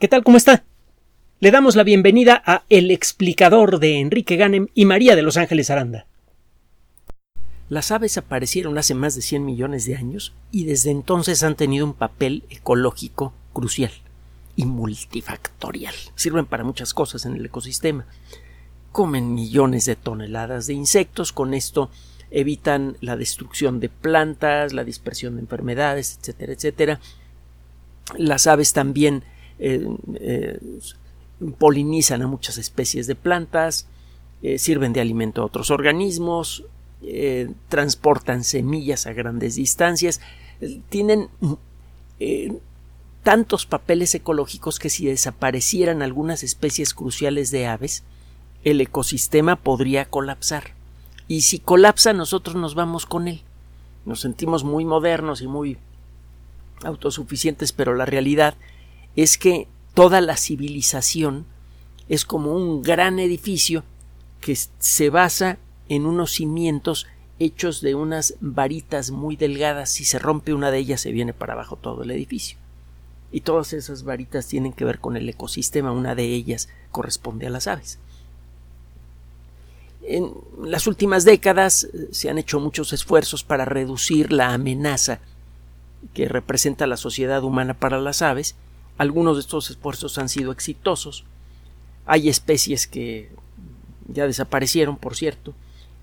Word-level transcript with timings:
¿Qué 0.00 0.08
tal? 0.08 0.24
¿Cómo 0.24 0.36
está? 0.36 0.64
Le 1.38 1.52
damos 1.52 1.76
la 1.76 1.84
bienvenida 1.84 2.42
a 2.44 2.64
El 2.68 2.90
explicador 2.90 3.78
de 3.78 4.00
Enrique 4.00 4.34
Ganem 4.34 4.66
y 4.74 4.86
María 4.86 5.14
de 5.14 5.22
Los 5.22 5.36
Ángeles 5.36 5.70
Aranda. 5.70 6.08
Las 7.68 7.92
aves 7.92 8.18
aparecieron 8.18 8.76
hace 8.76 8.94
más 8.94 9.14
de 9.14 9.22
100 9.22 9.44
millones 9.44 9.84
de 9.84 9.94
años 9.94 10.34
y 10.50 10.64
desde 10.64 10.90
entonces 10.90 11.44
han 11.44 11.54
tenido 11.54 11.86
un 11.86 11.94
papel 11.94 12.42
ecológico 12.50 13.32
crucial 13.52 13.92
y 14.56 14.64
multifactorial. 14.66 15.94
Sirven 16.16 16.46
para 16.46 16.64
muchas 16.64 16.92
cosas 16.92 17.24
en 17.24 17.36
el 17.36 17.46
ecosistema. 17.46 18.04
Comen 18.90 19.32
millones 19.32 19.84
de 19.84 19.94
toneladas 19.94 20.66
de 20.66 20.74
insectos, 20.74 21.32
con 21.32 21.54
esto 21.54 21.88
evitan 22.32 22.96
la 23.00 23.16
destrucción 23.16 23.78
de 23.78 23.90
plantas, 23.90 24.72
la 24.72 24.82
dispersión 24.82 25.36
de 25.36 25.42
enfermedades, 25.42 26.18
etcétera, 26.18 26.52
etcétera. 26.52 27.00
Las 28.18 28.48
aves 28.48 28.72
también 28.72 29.22
eh, 29.58 29.86
eh, 30.14 30.58
polinizan 31.58 32.22
a 32.22 32.26
muchas 32.26 32.58
especies 32.58 33.06
de 33.06 33.14
plantas, 33.14 33.86
eh, 34.42 34.58
sirven 34.58 34.92
de 34.92 35.00
alimento 35.00 35.42
a 35.42 35.46
otros 35.46 35.70
organismos, 35.70 36.64
transportan 37.68 38.44
semillas 38.44 39.06
a 39.06 39.12
grandes 39.12 39.56
distancias, 39.56 40.22
tienen 40.88 41.28
tantos 43.22 43.66
papeles 43.66 44.14
ecológicos 44.14 44.78
que 44.78 44.88
si 44.88 45.04
desaparecieran 45.04 46.00
algunas 46.00 46.42
especies 46.42 46.94
cruciales 46.94 47.50
de 47.50 47.66
aves, 47.66 48.04
el 48.64 48.80
ecosistema 48.80 49.56
podría 49.56 50.06
colapsar. 50.06 50.72
Y 51.28 51.42
si 51.42 51.58
colapsa, 51.58 52.14
nosotros 52.14 52.56
nos 52.56 52.74
vamos 52.74 53.04
con 53.04 53.28
él. 53.28 53.42
Nos 54.06 54.20
sentimos 54.20 54.64
muy 54.64 54.86
modernos 54.86 55.42
y 55.42 55.46
muy 55.46 55.76
autosuficientes, 56.84 57.72
pero 57.72 57.94
la 57.94 58.06
realidad 58.06 58.54
es 59.16 59.38
que 59.38 59.68
toda 59.94 60.20
la 60.20 60.36
civilización 60.36 61.46
es 62.08 62.24
como 62.24 62.54
un 62.54 62.82
gran 62.82 63.18
edificio 63.18 63.84
que 64.40 64.56
se 64.78 65.10
basa 65.10 65.58
en 65.88 66.06
unos 66.06 66.32
cimientos 66.32 67.06
hechos 67.38 67.80
de 67.80 67.94
unas 67.94 68.34
varitas 68.40 69.10
muy 69.10 69.36
delgadas. 69.36 69.90
Si 69.90 70.04
se 70.04 70.18
rompe 70.18 70.54
una 70.54 70.70
de 70.70 70.78
ellas 70.78 71.00
se 71.00 71.12
viene 71.12 71.32
para 71.32 71.54
abajo 71.54 71.76
todo 71.76 72.02
el 72.02 72.10
edificio. 72.10 72.58
Y 73.32 73.40
todas 73.40 73.72
esas 73.72 74.04
varitas 74.04 74.46
tienen 74.46 74.72
que 74.72 74.84
ver 74.84 75.00
con 75.00 75.16
el 75.16 75.28
ecosistema. 75.28 75.92
Una 75.92 76.14
de 76.14 76.24
ellas 76.24 76.68
corresponde 76.90 77.46
a 77.46 77.50
las 77.50 77.66
aves. 77.66 77.98
En 80.02 80.32
las 80.62 80.86
últimas 80.86 81.24
décadas 81.24 81.84
eh, 81.84 82.08
se 82.12 82.28
han 82.28 82.38
hecho 82.38 82.60
muchos 82.60 82.92
esfuerzos 82.92 83.42
para 83.42 83.64
reducir 83.64 84.32
la 84.32 84.52
amenaza 84.52 85.20
que 86.12 86.28
representa 86.28 86.86
la 86.86 86.98
sociedad 86.98 87.42
humana 87.42 87.72
para 87.72 87.98
las 87.98 88.20
aves 88.20 88.54
algunos 88.98 89.36
de 89.36 89.40
estos 89.40 89.70
esfuerzos 89.70 90.18
han 90.18 90.28
sido 90.28 90.52
exitosos. 90.52 91.24
Hay 92.06 92.28
especies 92.28 92.86
que 92.86 93.30
ya 94.08 94.26
desaparecieron, 94.26 94.96
por 94.96 95.16
cierto, 95.16 95.54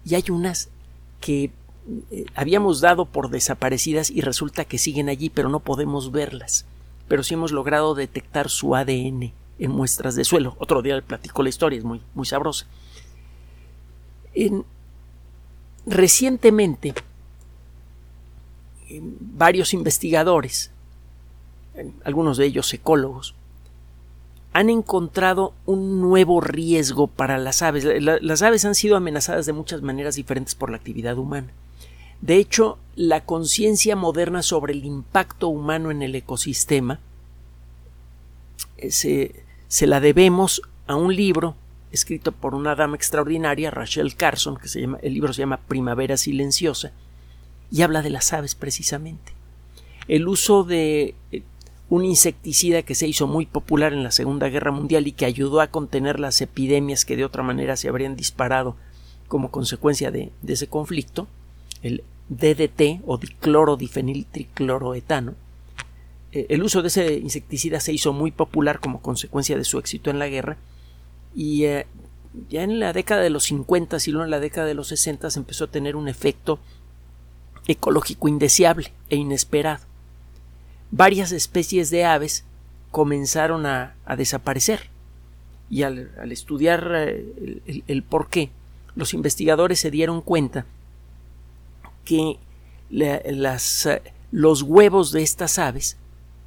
y 0.06 0.16
hay 0.16 0.26
unas 0.30 0.70
que 1.20 1.52
eh, 2.12 2.26
habíamos 2.36 2.82
dado 2.82 3.06
por 3.06 3.30
desaparecidas 3.30 4.10
y 4.10 4.22
resulta 4.22 4.66
que 4.66 4.78
siguen 4.78 5.10
allí, 5.10 5.30
pero 5.30 5.50
no 5.50 5.60
podemos 5.60 6.12
verlas. 6.12 6.66
Pero 7.08 7.24
sí 7.24 7.34
hemos 7.34 7.52
logrado 7.52 7.96
detectar 7.96 8.50
su 8.50 8.76
ADN 8.76 9.34
en 9.60 9.72
muestras 9.72 10.16
de 10.16 10.24
suelo. 10.24 10.56
Otro 10.60 10.82
día 10.82 10.96
le 10.96 11.02
platico 11.02 11.44
la 11.44 11.50
historia, 11.50 11.78
es 11.78 11.86
muy, 11.86 12.02
muy 12.16 12.26
sabrosa. 12.26 12.66
En, 14.34 14.66
recientemente, 15.86 16.94
varios 19.00 19.74
investigadores 19.74 20.72
algunos 22.04 22.38
de 22.38 22.46
ellos 22.46 22.74
ecólogos, 22.74 23.36
han 24.54 24.70
encontrado 24.70 25.54
un 25.66 26.02
nuevo 26.02 26.42
riesgo 26.42 27.08
para 27.08 27.38
las 27.38 27.62
aves. 27.62 27.86
las 28.02 28.42
aves 28.42 28.66
han 28.66 28.76
sido 28.76 28.98
amenazadas 28.98 29.46
de 29.46 29.54
muchas 29.54 29.82
maneras 29.82 30.16
diferentes 30.16 30.56
por 30.56 30.70
la 30.70 30.78
actividad 30.78 31.18
humana. 31.18 31.54
De 32.20 32.36
hecho, 32.36 32.78
la 32.96 33.26
conciencia 33.26 33.96
moderna 33.96 34.44
sobre 34.44 34.74
el 34.74 34.86
impacto 34.86 35.48
humano 35.48 35.90
en 35.90 36.02
el 36.02 36.14
ecosistema 36.14 37.00
eh, 38.78 38.92
se, 38.92 39.44
se, 39.68 39.88
la 39.88 40.00
debemos 40.00 40.62
a 40.86 40.96
un 40.96 41.16
libro 41.16 41.56
escrito 41.92 42.32
por 42.32 42.54
una 42.54 42.76
dama 42.76 42.96
extraordinaria, 42.96 43.72
Rachel 43.72 44.16
Carson, 44.16 44.58
que 44.58 44.68
se 44.68 44.82
llama, 44.82 45.00
el 45.02 45.14
libro 45.14 45.34
se 45.34 45.40
llama 45.40 45.62
Primavera 45.68 46.16
Silenciosa, 46.16 46.92
y 47.72 47.82
habla 47.82 48.02
de 48.02 48.10
las 48.10 48.34
aves 48.34 48.56
precisamente. 48.56 49.34
El 50.08 50.28
uso 50.28 50.64
de 50.64 51.16
eh, 51.32 51.44
un 51.92 52.04
insecticida 52.06 52.82
que 52.84 52.96
se 52.96 53.06
hizo 53.06 53.28
muy 53.28 53.46
popular 53.46 53.92
en 53.92 54.04
la 54.04 54.12
Segunda 54.12 54.48
Guerra 54.48 54.72
Mundial 54.72 55.08
y 55.08 55.12
que 55.12 55.26
ayudó 55.26 55.60
a 55.60 55.68
contener 55.68 56.22
las 56.22 56.40
epidemias 56.40 57.04
que 57.04 57.18
de 57.18 57.26
otra 57.26 57.44
manera 57.44 57.76
se 57.76 57.90
habrían 57.90 58.16
disparado 58.16 58.78
como 59.28 59.52
consecuencia 59.52 60.10
de, 60.10 60.32
ese 60.48 60.68
conflicto, 60.68 61.28
el 61.84 62.06
DDT 62.30 63.02
o 63.06 63.18
diclorodifeniltricloroetano. 63.18 65.34
Eh, 66.32 66.46
el 66.48 66.64
uso 66.64 66.82
de 66.82 66.88
ese 66.88 67.16
insecticida 67.16 67.82
se 67.82 67.92
hizo 67.92 68.14
muy 68.14 68.32
popular 68.32 68.80
como 68.80 69.02
consecuencia 69.02 69.58
de 69.58 69.66
su 69.66 69.78
éxito 69.78 70.10
en 70.10 70.20
la 70.20 70.30
guerra 70.30 70.56
y 71.36 71.66
eh, 71.66 71.88
ya 72.50 72.64
en 72.64 72.80
la 72.80 72.94
década 72.94 73.22
de 73.22 73.32
los 73.32 73.44
50 73.44 73.98
y 74.06 74.12
luego 74.12 74.24
en 74.24 74.32
la 74.32 74.40
década 74.40 74.66
de 74.66 74.76
los 74.76 74.88
60 74.88 75.28
empezó 75.36 75.66
a 75.66 75.72
tener 75.72 75.98
un 75.98 76.08
efecto 76.08 76.58
ecológico 77.68 78.30
indeseable 78.30 78.94
e 79.10 79.18
inesperado 79.18 79.91
varias 80.92 81.32
especies 81.32 81.90
de 81.90 82.06
aves 82.06 82.44
comenzaron 82.92 83.66
a, 83.66 83.96
desaparecer. 84.18 84.90
Y 85.70 85.84
al, 85.84 86.32
estudiar 86.32 86.92
eh, 86.94 87.84
el, 87.88 88.04
por 88.04 88.30
qué, 88.30 88.52
los 88.96 89.14
investigadores 89.14 89.80
se 89.80 89.90
dieron 89.90 90.22
cuenta 90.22 90.66
que 92.04 92.38
las, 92.90 93.86
eh, 93.86 94.02
los 94.32 94.64
huevos 94.64 95.14
de 95.14 95.24
estas 95.24 95.58
aves 95.60 95.98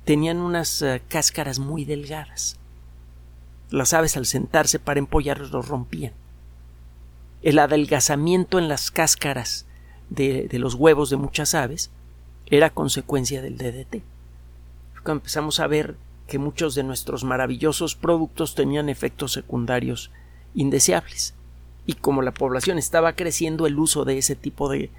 tenían 0.05 0.37
unas 0.37 0.83
eh, 0.83 1.03
cáscaras 1.09 1.59
muy 1.59 1.87
delgadas. 1.87 2.59
Las 3.71 3.95
aves 3.95 4.19
al 4.19 4.27
sentarse 4.27 4.79
para 4.79 4.99
empollarlos 5.01 5.51
los 5.53 5.67
rompían. 5.67 6.13
El 7.43 7.59
adelgazamiento 7.59 8.59
en 8.59 8.69
las 8.69 8.91
cáscaras 8.91 9.65
de 10.11 10.49
los 10.53 10.75
huevos 10.75 11.11
de 11.11 11.17
muchas 11.17 11.55
aves 11.55 11.91
era 12.47 12.71
consecuencia 12.71 13.43
del 13.43 13.57
DDT 13.57 14.03
empezamos 15.13 15.61
a 15.61 15.67
ver 15.67 15.97
que 16.27 16.39
muchos 16.39 16.75
de 16.75 16.83
nuestros 16.83 17.25
maravillosos 17.25 17.95
productos 17.95 18.55
tenían 18.55 18.89
efectos 18.89 19.33
secundarios 19.33 20.11
indeseables. 20.55 21.35
Y 21.87 21.95
como 21.95 22.23
la 22.23 22.33
población 22.33 22.79
estaba 22.79 23.15
creciendo, 23.15 23.67
el 23.67 23.79
uso 23.79 24.05
de 24.05 24.19
ese 24.19 24.37
tipo 24.37 24.71
de, 24.71 24.91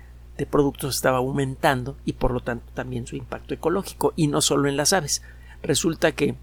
productos 0.49 0.95
estaba 0.95 1.17
aumentando 1.17 1.95
y 2.03 2.13
por 2.13 2.31
lo 2.31 2.41
tanto 2.41 2.65
también 2.73 3.07
su 3.07 3.15
impacto 3.15 3.53
ecológico, 3.53 4.13
y 4.15 4.27
no 4.27 4.41
solo 4.41 4.67
en 4.67 4.77
las 4.77 4.94
aves. 4.94 5.23
Resulta 5.63 6.11
que 6.11 6.35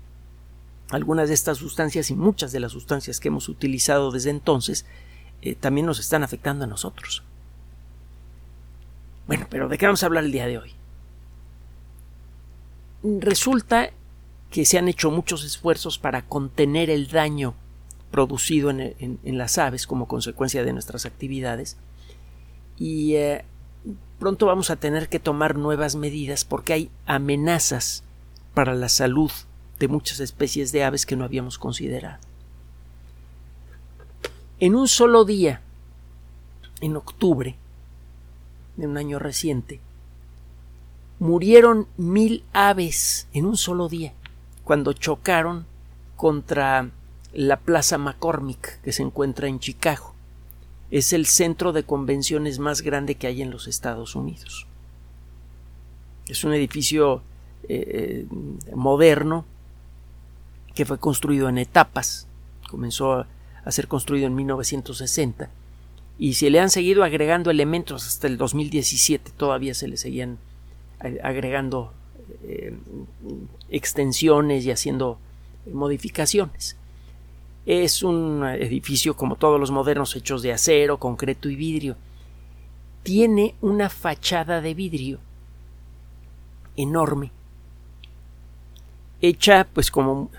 algunas 0.90 1.28
de 1.28 1.34
estas 1.34 1.58
sustancias 1.58 2.10
y 2.10 2.14
muchas 2.14 2.52
de 2.52 2.60
las 2.60 2.72
sustancias 2.72 3.20
que 3.20 3.28
hemos 3.28 3.48
utilizado 3.48 4.10
desde 4.10 4.30
entonces 4.30 4.86
eh, 5.42 5.54
también 5.54 5.86
nos 5.86 6.00
están 6.00 6.22
afectando 6.22 6.64
a 6.64 6.68
nosotros. 6.68 7.22
Bueno, 9.26 9.46
pero 9.48 9.68
¿de 9.68 9.78
qué 9.78 9.86
vamos 9.86 10.02
a 10.02 10.06
hablar 10.06 10.24
el 10.24 10.32
día 10.32 10.46
de 10.46 10.58
hoy? 10.58 10.74
Resulta 13.02 13.90
que 14.50 14.64
se 14.64 14.78
han 14.78 14.88
hecho 14.88 15.10
muchos 15.10 15.44
esfuerzos 15.44 15.98
para 15.98 16.22
contener 16.22 16.90
el 16.90 17.08
daño 17.08 17.54
producido 18.10 18.70
en, 18.70 19.18
las 19.24 19.56
aves 19.58 19.86
como 19.86 20.06
consecuencia 20.06 20.62
de 20.62 20.72
nuestras 20.72 21.06
actividades 21.06 21.78
y 22.76 23.14
eh, 23.14 23.44
pronto 24.18 24.46
vamos 24.46 24.70
a 24.70 24.76
tener 24.76 25.08
que 25.08 25.18
tomar 25.18 25.56
nuevas 25.56 25.96
medidas 25.96 26.44
porque 26.44 26.74
hay 26.74 26.90
amenazas 27.06 28.04
para 28.54 28.74
la 28.74 28.90
salud 28.90 29.30
de 29.78 29.88
muchas 29.88 30.20
especies 30.20 30.70
de 30.70 30.84
aves 30.84 31.06
que 31.06 31.16
no 31.16 31.24
habíamos 31.24 31.58
considerado. 31.58 32.19
En 34.60 34.75
un 34.75 34.87
solo 34.87 35.25
día, 35.25 35.62
en 36.82 36.96
octubre 36.96 37.56
de 38.76 38.87
un 38.87 38.96
año 38.99 39.19
reciente, 39.19 39.81
murieron 41.22 41.86
mil 41.96 42.42
aves 42.52 43.28
en 43.32 43.46
un 43.46 43.56
solo 43.56 43.88
día 43.88 44.12
cuando 44.64 44.92
chocaron 44.92 45.66
contra 46.16 46.90
la 47.32 47.60
Plaza 47.60 47.96
McCormick 47.96 48.80
que 48.80 48.90
se 48.90 49.04
encuentra 49.04 49.46
en 49.46 49.60
Chicago. 49.60 50.14
Es 50.90 51.12
el 51.12 51.26
centro 51.26 51.72
de 51.72 51.84
convenciones 51.84 52.58
más 52.58 52.82
grande 52.82 53.14
que 53.14 53.28
hay 53.28 53.40
en 53.40 53.52
los 53.52 53.69
Estados 53.69 54.16
Unidos. 54.16 54.66
Es 56.26 56.42
un 56.42 56.54
edificio 56.54 57.22
eh, 57.68 58.26
eh, 58.28 58.75
moderno 58.75 59.44
que 60.75 60.84
fue 60.84 60.98
construido 60.98 61.48
en 61.48 61.58
etapas. 61.58 62.26
Comenzó 62.68 63.26
a 63.64 63.70
ser 63.70 63.86
construido 63.86 64.26
en 64.26 64.34
1960 64.34 65.50
y 66.18 66.34
se 66.34 66.50
le 66.50 66.58
han 66.58 66.70
seguido 66.70 67.04
agregando 67.04 67.52
elementos 67.52 68.08
hasta 68.08 68.26
el 68.26 68.38
2017. 68.38 69.30
Todavía 69.36 69.75
se 69.75 69.86
le 69.86 69.96
seguían 69.96 70.38
agregando 71.22 71.93
eh, 72.44 72.76
extensiones 73.69 74.64
y 74.64 74.70
haciendo 74.70 75.19
modificaciones. 75.72 76.76
Es 77.66 78.02
un 78.02 78.44
edificio 78.44 79.16
como 79.16 79.37
todos 79.37 79.60
los 79.60 79.70
modernos 79.70 80.16
hechos 80.16 80.43
de 80.43 80.52
acero, 80.52 80.99
concreto 80.99 81.49
y 81.49 81.56
vidrio. 81.56 81.96
Tiene 83.02 83.54
una 83.60 83.88
fachada 83.88 84.60
de 84.60 84.75
vidrio 84.75 85.19
enorme, 86.76 87.31
hecha 89.20 89.66
pues 89.72 89.90
como 89.90 90.31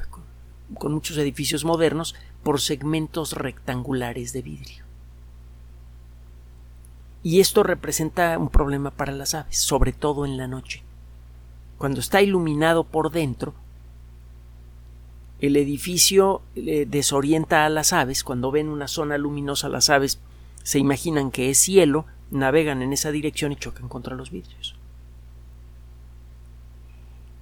con 0.77 0.93
muchos 0.93 1.17
edificios 1.17 1.63
modernos 1.63 2.15
por 2.43 2.59
segmentos 2.59 3.33
rectangulares 3.33 4.33
de 4.33 4.41
vidrio. 4.41 4.82
Y 7.23 7.39
esto 7.39 7.63
representa 7.63 8.37
un 8.37 8.49
problema 8.49 8.91
para 8.91 9.13
las 9.13 9.33
aves, 9.33 9.57
sobre 9.57 9.93
todo 9.93 10.25
en 10.25 10.35
la 10.35 10.47
noche. 10.47 10.83
Cuando 11.77 12.01
está 12.01 12.21
iluminado 12.21 12.83
por 12.83 13.11
dentro, 13.11 13.53
el 15.39 15.55
edificio 15.55 16.41
eh, 16.55 16.85
desorienta 16.87 17.65
a 17.65 17.69
las 17.69 17.93
aves. 17.93 18.23
Cuando 18.23 18.51
ven 18.51 18.69
una 18.69 18.87
zona 18.87 19.17
luminosa, 19.17 19.69
las 19.69 19.89
aves 19.89 20.19
se 20.63 20.79
imaginan 20.79 21.31
que 21.31 21.49
es 21.49 21.57
cielo, 21.57 22.05
navegan 22.31 22.81
en 22.81 22.93
esa 22.93 23.11
dirección 23.11 23.51
y 23.51 23.55
chocan 23.55 23.87
contra 23.87 24.15
los 24.15 24.31
vidrios. 24.31 24.75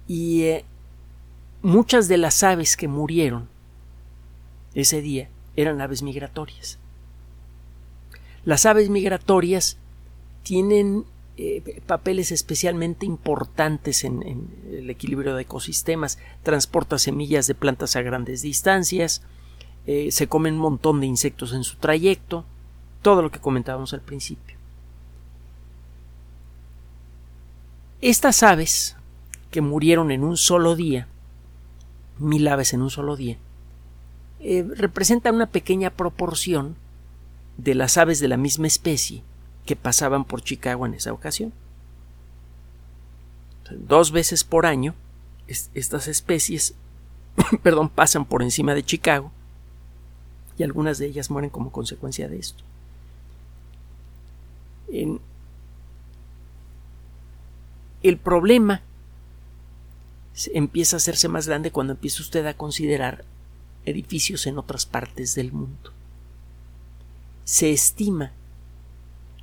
Y 0.08 0.42
eh, 0.42 0.64
muchas 1.62 2.08
de 2.08 2.18
las 2.18 2.42
aves 2.42 2.76
que 2.76 2.88
murieron 2.88 3.48
ese 4.74 5.00
día 5.00 5.28
eran 5.56 5.80
aves 5.80 6.02
migratorias. 6.02 6.78
Las 8.44 8.66
aves 8.66 8.88
migratorias 8.88 9.78
tienen 10.42 11.04
eh, 11.36 11.80
papeles 11.86 12.32
especialmente 12.32 13.06
importantes 13.06 14.04
en, 14.04 14.50
el 14.70 14.90
equilibrio 14.90 15.34
de 15.34 15.42
ecosistemas, 15.42 16.18
transportan 16.42 16.98
semillas 16.98 17.46
de 17.46 17.54
plantas 17.54 17.96
a 17.96 18.02
grandes 18.02 18.42
distancias, 18.42 19.22
eh, 19.86 20.12
se 20.12 20.28
comen 20.28 20.54
un 20.54 20.60
montón 20.60 21.00
de 21.00 21.06
insectos 21.06 21.52
en 21.52 21.64
su 21.64 21.76
trayecto, 21.76 22.44
todo 23.00 23.22
lo 23.22 23.30
que 23.30 23.40
comentábamos 23.40 23.94
al 23.94 24.00
principio. 24.00 24.56
Estas 28.00 28.42
aves 28.42 28.96
que 29.50 29.60
murieron 29.60 30.10
en 30.10 30.24
un 30.24 30.36
solo 30.36 30.74
día, 30.74 31.06
mil 32.18 32.46
aves 32.48 32.74
en 32.74 32.82
un 32.82 32.90
solo 32.90 33.16
día, 33.16 33.38
eh, 34.40 34.66
representan 34.76 35.36
una 35.36 35.46
pequeña 35.46 35.90
proporción 35.90 36.76
de 37.56 37.74
las 37.74 37.96
aves 37.96 38.20
de 38.20 38.28
la 38.28 38.36
misma 38.36 38.66
especie 38.66 39.22
que 39.66 39.76
pasaban 39.76 40.24
por 40.24 40.42
Chicago 40.42 40.86
en 40.86 40.94
esa 40.94 41.12
ocasión. 41.12 41.52
Dos 43.70 44.12
veces 44.12 44.44
por 44.44 44.66
año 44.66 44.94
estas 45.46 46.08
especies 46.08 46.74
perdón, 47.62 47.88
pasan 47.88 48.24
por 48.24 48.42
encima 48.42 48.74
de 48.74 48.82
Chicago 48.82 49.30
y 50.58 50.62
algunas 50.62 50.98
de 50.98 51.06
ellas 51.06 51.30
mueren 51.30 51.50
como 51.50 51.72
consecuencia 51.72 52.28
de 52.28 52.38
esto. 52.38 52.64
el 58.02 58.18
problema 58.18 58.82
empieza 60.52 60.96
a 60.96 60.98
hacerse 60.98 61.28
más 61.28 61.48
grande 61.48 61.70
cuando 61.70 61.94
empieza 61.94 62.20
usted 62.20 62.44
a 62.44 62.52
considerar 62.54 63.24
edificios 63.86 64.46
en 64.46 64.58
otras 64.58 64.84
partes 64.84 65.34
del 65.34 65.50
mundo. 65.50 65.92
Se 67.44 67.72
estima 67.72 68.32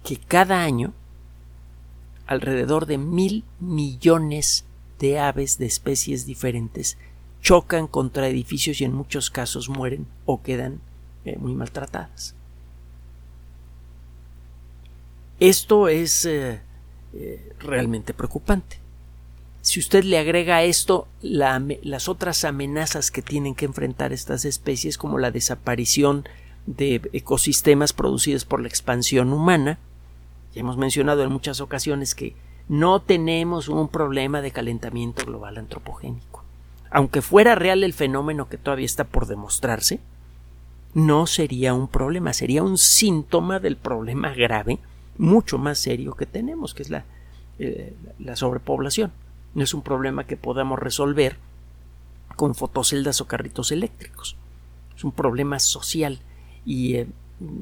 que 0.03 0.17
cada 0.17 0.63
año 0.63 0.93
alrededor 2.27 2.85
de 2.85 2.97
mil 2.97 3.43
millones 3.59 4.65
de 4.99 5.19
aves 5.19 5.57
de 5.57 5.65
especies 5.65 6.25
diferentes 6.25 6.97
chocan 7.41 7.87
contra 7.87 8.27
edificios 8.27 8.81
y 8.81 8.85
en 8.85 8.93
muchos 8.93 9.29
casos 9.29 9.69
mueren 9.69 10.05
o 10.25 10.41
quedan 10.41 10.81
eh, 11.25 11.37
muy 11.37 11.53
maltratadas. 11.53 12.35
Esto 15.39 15.87
es 15.87 16.25
eh, 16.25 16.61
eh, 17.13 17.53
realmente 17.59 18.13
preocupante. 18.13 18.77
Si 19.61 19.79
usted 19.79 20.03
le 20.03 20.17
agrega 20.17 20.57
a 20.57 20.63
esto 20.63 21.07
las 21.21 22.09
otras 22.09 22.43
amenazas 22.43 23.11
que 23.11 23.21
tienen 23.21 23.55
que 23.55 23.65
enfrentar 23.65 24.13
estas 24.13 24.45
especies, 24.45 24.97
como 24.97 25.17
la 25.17 25.31
desaparición 25.31 26.27
de 26.69 27.01
ecosistemas 27.13 27.93
producidos 27.93 28.45
por 28.45 28.61
la 28.61 28.67
expansión 28.67 29.33
humana, 29.33 29.79
ya 30.53 30.61
hemos 30.61 30.77
mencionado 30.77 31.23
en 31.23 31.31
muchas 31.31 31.61
ocasiones 31.61 32.15
que 32.15 32.35
no 32.67 33.01
tenemos 33.01 33.67
un 33.67 33.87
problema 33.87 34.41
de 34.41 34.51
calentamiento 34.51 35.25
global 35.25 35.57
antropogénico. 35.57 36.43
Aunque 36.91 37.21
fuera 37.21 37.55
real 37.55 37.83
el 37.83 37.93
fenómeno 37.93 38.49
que 38.49 38.57
todavía 38.57 38.85
está 38.85 39.03
por 39.03 39.25
demostrarse, 39.25 39.99
no 40.93 41.27
sería 41.27 41.73
un 41.73 41.87
problema, 41.87 42.33
sería 42.33 42.63
un 42.63 42.77
síntoma 42.77 43.59
del 43.59 43.75
problema 43.75 44.33
grave, 44.33 44.79
mucho 45.17 45.57
más 45.57 45.79
serio 45.79 46.15
que 46.15 46.25
tenemos, 46.25 46.73
que 46.73 46.83
es 46.83 46.89
la, 46.89 47.05
eh, 47.59 47.95
la 48.19 48.35
sobrepoblación 48.35 49.11
no 49.53 49.63
es 49.63 49.73
un 49.73 49.81
problema 49.81 50.25
que 50.25 50.37
podamos 50.37 50.79
resolver 50.79 51.37
con 52.35 52.55
fotoceldas 52.55 53.21
o 53.21 53.27
carritos 53.27 53.71
eléctricos. 53.71 54.35
Es 54.95 55.03
un 55.03 55.11
problema 55.11 55.59
social 55.59 56.19
y 56.69 56.97
eh, 56.97 57.07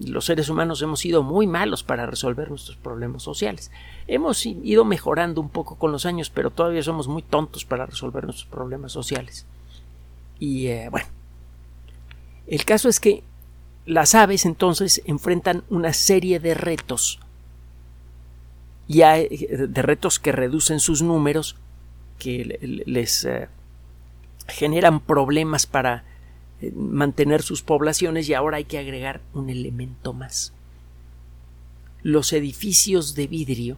los 0.06 0.26
seres 0.26 0.50
humanos 0.50 0.82
hemos 0.82 1.00
sido 1.00 1.24
muy 1.24 1.48
malos 1.48 1.82
para 1.82 2.06
resolver 2.06 2.50
nuestros 2.50 2.76
problemas 2.76 3.24
sociales. 3.24 3.72
Hemos 4.06 4.46
ido 4.46 4.84
mejorando 4.84 5.40
un 5.40 5.48
poco 5.48 5.76
con 5.76 5.94
los 5.94 6.06
años, 6.06 6.30
pero 6.30 6.52
todavía 6.52 6.84
somos 6.84 7.08
muy 7.08 7.22
tontos 7.22 7.64
para 7.64 7.86
resolver 7.86 8.26
nuestros 8.26 8.50
problemas 8.50 8.92
sociales. 8.92 9.46
Y 10.40 10.68
eh, 10.68 10.90
bueno, 10.92 11.08
el 12.48 12.66
caso 12.66 12.90
es 12.90 13.00
que 13.00 13.24
las 13.86 14.14
aves 14.14 14.46
entonces 14.46 15.02
enfrentan 15.06 15.64
una 15.70 15.94
serie 15.94 16.42
de 16.42 16.54
retos, 16.54 17.22
ya 18.90 19.18
eh, 19.20 19.30
de 19.70 19.82
retos 19.84 20.20
que 20.20 20.34
reducen 20.34 20.82
sus 20.82 21.02
números 21.02 21.56
que 22.20 22.84
les 22.86 23.26
generan 24.50 25.00
problemas 25.00 25.66
para 25.66 26.04
mantener 26.76 27.42
sus 27.42 27.62
poblaciones 27.62 28.28
y 28.30 28.34
ahora 28.34 28.58
hay 28.58 28.66
que 28.66 28.80
agregar 28.80 29.22
un 29.34 29.50
elemento 29.50 30.14
más. 30.14 30.54
Los 32.04 32.34
edificios 32.34 33.16
de 33.16 33.28
vidrio 33.28 33.78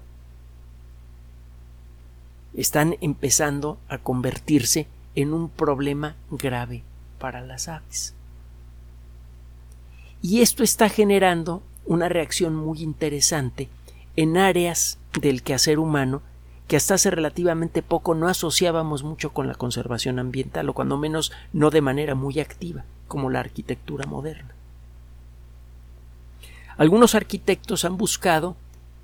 están 2.56 2.96
empezando 3.02 3.78
a 3.88 3.98
convertirse 3.98 4.88
en 5.16 5.34
un 5.34 5.50
problema 5.50 6.16
grave 6.32 6.84
para 7.20 7.42
las 7.42 7.68
aves. 7.68 8.14
Y 10.22 10.42
esto 10.42 10.64
está 10.64 10.90
generando 10.90 11.64
una 11.86 12.10
reacción 12.10 12.56
muy 12.56 12.82
interesante 12.82 13.70
en 14.16 14.38
áreas 14.38 14.98
del 15.20 15.42
quehacer 15.42 15.80
humano 15.80 16.22
que 16.70 16.78
hasta 16.78 16.94
hace 16.94 17.10
relativamente 17.10 17.82
poco 17.82 18.14
no 18.14 18.28
asociábamos 18.28 19.02
mucho 19.02 19.34
con 19.34 19.48
la 19.48 19.56
conservación 19.56 20.20
ambiental 20.20 20.70
o 20.70 20.74
cuando 20.76 20.98
menos 20.98 21.32
no 21.52 21.72
de 21.72 21.82
manera 21.82 22.14
muy 22.14 22.40
activa, 22.40 22.86
como 23.08 23.32
la 23.32 23.40
arquitectura 23.40 24.06
moderna. 24.06 24.54
Algunos 26.78 27.16
arquitectos 27.16 27.86
han 27.86 27.98
buscado 27.98 28.56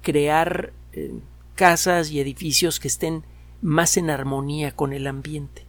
crear 0.04 0.74
eh, 0.94 1.12
casas 1.56 2.12
y 2.12 2.20
edificios 2.20 2.80
que 2.80 2.88
estén 2.88 3.24
más 3.64 3.98
en 3.98 4.12
armonía 4.12 4.72
con 4.72 4.94
el 4.94 5.08
ambiente, 5.08 5.66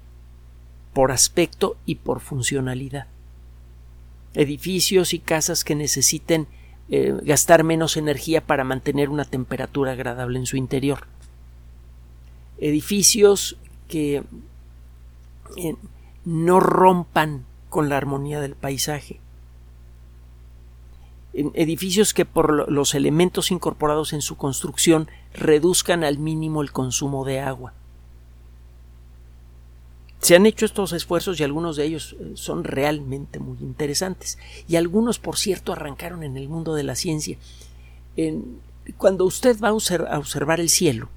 por 0.92 1.10
aspecto 1.12 1.78
y 1.86 1.94
por 1.94 2.20
funcionalidad. 2.20 3.06
Edificios 4.34 5.14
y 5.14 5.18
casas 5.18 5.64
que 5.64 5.74
necesiten 5.74 6.46
eh, 6.90 7.18
gastar 7.22 7.64
menos 7.64 7.96
energía 7.96 8.42
para 8.42 8.64
mantener 8.64 9.08
una 9.08 9.24
temperatura 9.24 9.92
agradable 9.92 10.38
en 10.38 10.44
su 10.44 10.58
interior 10.58 11.06
edificios 12.58 13.56
que 13.88 14.25
eh, 15.56 15.75
no 16.25 16.60
rompan 16.60 17.44
con 17.68 17.88
la 17.88 17.96
armonía 17.96 18.40
del 18.40 18.54
paisaje. 18.54 19.20
Edificios 21.32 22.14
que 22.14 22.25
por 22.25 22.72
los 22.72 22.94
elementos 22.94 23.50
incorporados 23.50 24.14
en 24.14 24.22
su 24.22 24.36
construcción 24.36 25.08
reduzcan 25.34 26.02
al 26.02 26.18
mínimo 26.18 26.62
el 26.62 26.72
consumo 26.72 27.26
de 27.26 27.40
agua. 27.40 27.75
Se 30.20 30.34
han 30.34 30.46
hecho 30.46 30.64
estos 30.64 30.92
esfuerzos 30.92 31.38
y 31.38 31.44
algunos 31.44 31.76
de 31.76 31.84
ellos 31.84 32.16
eh, 32.18 32.32
son 32.34 32.64
realmente 32.64 33.38
muy 33.38 33.58
interesantes. 33.60 34.38
Y 34.66 34.76
algunos, 34.76 35.18
por 35.18 35.36
cierto, 35.36 35.72
arrancaron 35.72 36.22
en 36.22 36.36
el 36.36 36.48
mundo 36.48 36.75
de 36.75 36.84
la 36.84 36.96
ciencia. 36.96 37.36
cuando 38.96 39.26
usted 39.26 39.60
va 39.60 39.68
a 39.68 40.18
observar 40.18 40.58
el 40.58 40.70
cielo, 40.70 41.10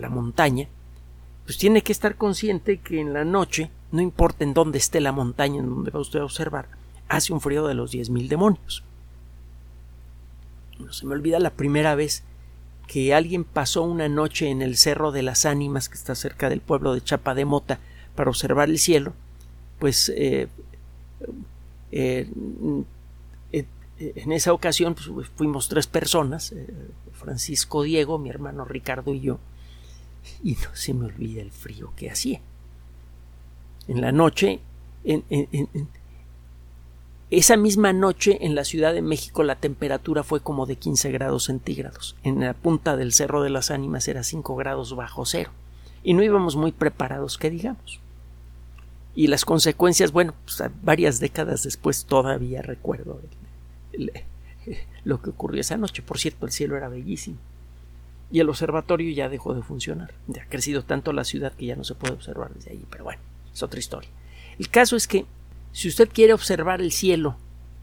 la 0.00 0.08
montaña, 0.08 0.68
pues 1.44 1.58
tiene 1.58 1.82
que 1.82 1.92
estar 1.92 2.16
consciente 2.16 2.78
que 2.78 3.00
en 3.00 3.12
la 3.12 3.24
noche, 3.24 3.70
no 3.92 4.00
importa 4.00 4.44
en 4.44 4.54
dónde 4.54 4.78
esté 4.78 5.00
la 5.00 5.12
montaña 5.12 5.60
en 5.60 5.68
donde 5.68 5.90
va 5.90 6.00
usted 6.00 6.20
a 6.20 6.24
observar, 6.24 6.68
hace 7.08 7.32
un 7.32 7.40
frío 7.40 7.66
de 7.66 7.74
los 7.74 7.90
diez 7.90 8.10
mil 8.10 8.28
demonios. 8.28 8.84
No 10.78 10.92
se 10.92 11.06
me 11.06 11.14
olvida 11.14 11.38
la 11.38 11.50
primera 11.50 11.94
vez 11.94 12.22
que 12.86 13.14
alguien 13.14 13.44
pasó 13.44 13.82
una 13.82 14.08
noche 14.08 14.48
en 14.48 14.62
el 14.62 14.76
Cerro 14.76 15.12
de 15.12 15.22
las 15.22 15.44
Ánimas, 15.44 15.88
que 15.88 15.94
está 15.94 16.14
cerca 16.14 16.48
del 16.48 16.60
pueblo 16.60 16.94
de 16.94 17.02
Chapa 17.02 17.34
de 17.34 17.44
Mota, 17.44 17.78
para 18.14 18.30
observar 18.30 18.68
el 18.68 18.78
cielo, 18.78 19.12
pues 19.78 20.10
eh, 20.14 20.48
eh, 21.92 22.28
en 23.98 24.32
esa 24.32 24.52
ocasión 24.52 24.94
pues, 24.94 25.28
fuimos 25.36 25.68
tres 25.68 25.86
personas, 25.86 26.54
Francisco 27.12 27.82
Diego, 27.82 28.18
mi 28.18 28.30
hermano 28.30 28.64
Ricardo 28.64 29.12
y 29.12 29.20
yo, 29.20 29.38
y 30.42 30.52
no 30.52 30.74
se 30.74 30.94
me 30.94 31.06
olvida 31.06 31.42
el 31.42 31.50
frío 31.50 31.92
que 31.96 32.10
hacía. 32.10 32.40
En 33.88 34.00
la 34.00 34.12
noche, 34.12 34.60
en, 35.04 35.24
esa 37.30 37.56
misma 37.56 37.92
noche 37.92 38.38
en 38.44 38.56
la 38.56 38.64
Ciudad 38.64 38.92
de 38.92 39.02
México 39.02 39.44
la 39.44 39.54
temperatura 39.54 40.24
fue 40.24 40.40
como 40.40 40.66
de 40.66 40.76
15 40.76 41.12
grados 41.12 41.44
centígrados. 41.44 42.16
En 42.24 42.40
la 42.40 42.54
punta 42.54 42.96
del 42.96 43.12
Cerro 43.12 43.42
de 43.42 43.50
las 43.50 43.70
Ánimas 43.70 44.08
era 44.08 44.24
5 44.24 44.56
grados 44.56 44.96
bajo 44.96 45.24
cero. 45.24 45.50
Y 46.02 46.14
no 46.14 46.22
íbamos 46.22 46.56
muy 46.56 46.72
preparados, 46.72 47.38
que 47.38 47.50
digamos. 47.50 48.00
Y 49.14 49.26
las 49.28 49.44
consecuencias, 49.44 50.12
bueno, 50.12 50.34
pues, 50.44 50.62
varias 50.82 51.20
décadas 51.20 51.62
después 51.62 52.04
todavía 52.04 52.62
recuerdo 52.62 53.20
lo 55.04 55.22
que 55.22 55.30
ocurrió 55.30 55.60
esa 55.60 55.76
noche. 55.76 56.02
Por 56.02 56.18
cierto, 56.18 56.46
el 56.46 56.52
cielo 56.52 56.76
era 56.76 56.88
bellísimo. 56.88 57.36
Y 58.32 58.40
el 58.40 58.48
observatorio 58.48 59.12
ya 59.12 59.28
dejó 59.28 59.54
de 59.54 59.62
funcionar. 59.62 60.12
Ya 60.28 60.42
ha 60.42 60.46
crecido 60.46 60.82
tanto 60.82 61.12
la 61.12 61.24
ciudad 61.24 61.52
que 61.52 61.66
ya 61.66 61.76
no 61.76 61.84
se 61.84 61.94
puede 61.94 62.14
observar 62.14 62.54
desde 62.54 62.70
allí. 62.70 62.84
Pero 62.90 63.04
bueno, 63.04 63.20
es 63.52 63.62
otra 63.62 63.80
historia. 63.80 64.08
El 64.58 64.68
caso 64.68 64.96
es 64.96 65.08
que 65.08 65.26
si 65.72 65.88
usted 65.88 66.08
quiere 66.08 66.32
observar 66.32 66.80
el 66.80 66.92
cielo 66.92 67.36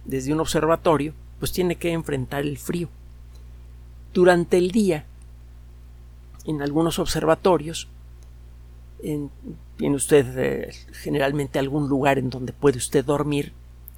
desde 0.05 0.33
un 0.33 0.39
observatorio, 0.39 1.13
pues 1.39 1.51
tiene 1.51 1.75
que 1.75 1.91
enfrentar 1.91 2.43
el 2.43 2.57
frío. 2.57 2.89
Durante 4.13 4.57
el 4.57 4.71
día, 4.71 5.05
en 6.45 6.61
algunos 6.61 6.99
observatorios, 6.99 7.87
tiene 9.01 9.95
usted 9.95 10.25
eh, 10.37 10.73
generalmente 10.93 11.59
algún 11.59 11.87
lugar 11.87 12.17
en 12.17 12.29
donde 12.29 12.53
puede 12.53 12.77
usted 12.77 13.05
dormir 13.05 13.53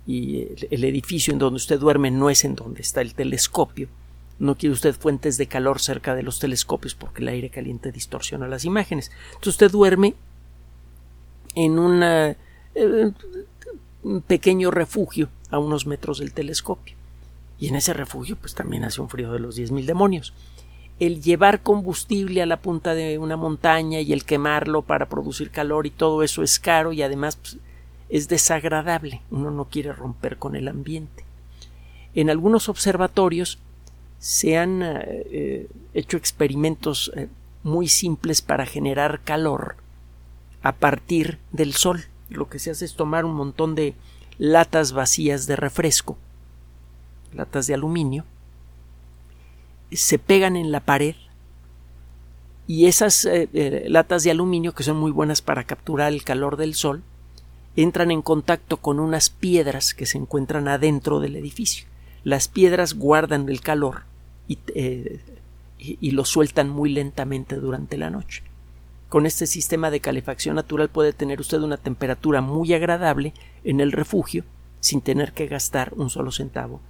y 0.05 0.47
el, 0.71 0.83
edificio 0.83 1.31
en 1.31 1.39
donde 1.39 1.57
usted 1.57 1.79
duerme 1.79 2.11
no 2.11 2.29
es 2.29 2.43
en 2.43 2.55
donde 2.55 2.81
está 2.81 3.01
el 3.01 3.13
telescopio. 3.13 3.87
No 4.39 4.55
quiere 4.55 4.73
usted 4.73 4.95
fuentes 4.95 5.37
de 5.37 5.47
calor 5.47 5.79
cerca 5.79 6.15
de 6.15 6.23
los 6.23 6.39
telescopios 6.39 6.95
porque 6.95 7.21
el 7.21 7.27
aire 7.27 7.49
caliente 7.49 7.91
distorsiona 7.91 8.47
las 8.47 8.65
imágenes. 8.65 9.11
Entonces 9.27 9.49
usted 9.49 9.71
duerme 9.71 10.15
en 11.55 11.77
una 11.77 12.35
eh, 12.75 13.11
un 14.03 14.21
pequeño 14.21 14.71
refugio 14.71 15.29
a 15.51 15.59
unos 15.59 15.85
metros 15.85 16.19
del 16.19 16.33
telescopio. 16.33 16.95
Y 17.59 17.67
en 17.67 17.75
ese 17.75 17.93
refugio 17.93 18.37
pues 18.37 18.55
también 18.55 18.85
hace 18.85 19.01
un 19.01 19.09
frío 19.09 19.31
de 19.33 19.39
los 19.39 19.55
diez 19.55 19.71
mil 19.71 19.85
demonios. 19.85 20.33
El 20.99 21.21
llevar 21.21 21.61
combustible 21.61 22.41
a 22.41 22.45
la 22.45 22.61
punta 22.61 22.93
de 22.93 23.17
una 23.17 23.37
montaña 23.37 23.99
y 24.01 24.13
el 24.13 24.25
quemarlo 24.25 24.81
para 24.81 25.07
producir 25.07 25.49
calor 25.49 25.85
y 25.85 25.91
todo 25.91 26.23
eso 26.23 26.43
es 26.43 26.59
caro 26.59 26.93
y 26.93 27.01
además 27.01 27.35
pues, 27.37 27.57
es 28.09 28.27
desagradable. 28.27 29.21
Uno 29.31 29.51
no 29.51 29.65
quiere 29.65 29.93
romper 29.93 30.37
con 30.37 30.55
el 30.55 30.67
ambiente. 30.67 31.25
En 32.15 32.29
algunos 32.29 32.69
observatorios 32.69 33.59
se 34.19 34.57
han 34.57 34.83
eh, 34.83 35.25
eh, 35.31 35.69
hecho 35.93 36.17
experimentos 36.17 37.11
eh, 37.15 37.29
muy 37.63 37.87
simples 37.87 38.41
para 38.41 38.65
generar 38.65 39.21
calor 39.23 39.77
a 40.61 40.75
partir 40.75 41.39
del 41.51 41.73
sol 41.73 42.03
lo 42.29 42.49
que 42.49 42.59
se 42.59 42.69
hace 42.69 42.85
es 42.85 42.95
tomar 42.95 43.25
un 43.25 43.33
montón 43.33 43.73
de 43.75 43.95
latas 44.37 44.91
vacías 44.91 45.47
de 45.47 45.55
refresco, 45.55 46.15
latas 47.33 47.65
de 47.65 47.73
aluminio, 47.73 48.23
se 49.91 50.19
pegan 50.19 50.55
en 50.55 50.71
la 50.71 50.79
pared 50.81 51.15
y 52.67 52.85
esas 52.85 53.27
latas 53.87 54.23
de 54.23 54.29
aluminio, 54.29 54.75
que 54.75 54.83
son 54.83 54.97
muy 54.97 55.09
buenas 55.09 55.41
para 55.41 55.63
capturar 55.63 56.13
el 56.13 56.23
calor 56.23 56.55
del 56.55 56.75
sol, 56.75 57.01
entran 57.75 58.11
en 58.11 58.21
contacto 58.21 58.77
con 58.77 58.99
unas 58.99 59.31
piedras 59.31 59.95
que 59.95 60.05
se 60.05 60.19
encuentran 60.19 60.67
adentro 60.67 61.19
del 61.19 61.35
edificio. 61.35 61.87
Las 62.23 62.47
piedras 62.47 62.93
guardan 62.93 63.49
el 63.49 63.61
calor 63.61 64.03
y, 64.49 64.59
eh, 64.75 65.21
y 65.77 66.11
lo 66.11 66.25
sueltan 66.25 66.67
muy 66.67 66.89
lentamente 66.89 67.55
durante 67.55 67.97
la 67.97 68.09
noche. 68.09 68.43
Con 69.07 69.25
este 69.25 69.47
sistema 69.47 69.89
de 69.89 70.01
calefacción 70.01 70.55
natural 70.55 70.89
puede 70.89 71.13
tener 71.13 71.39
usted 71.39 71.61
una 71.61 71.77
temperatura 71.77 72.41
muy 72.41 72.73
agradable 72.73 73.33
en 73.63 73.79
el 73.79 73.93
refugio 73.93 74.43
sin 74.81 74.99
tener 74.99 75.31
que 75.31 75.47
gastar 75.47 75.93
un 75.95 76.09
solo 76.09 76.31
centavo 76.31 76.81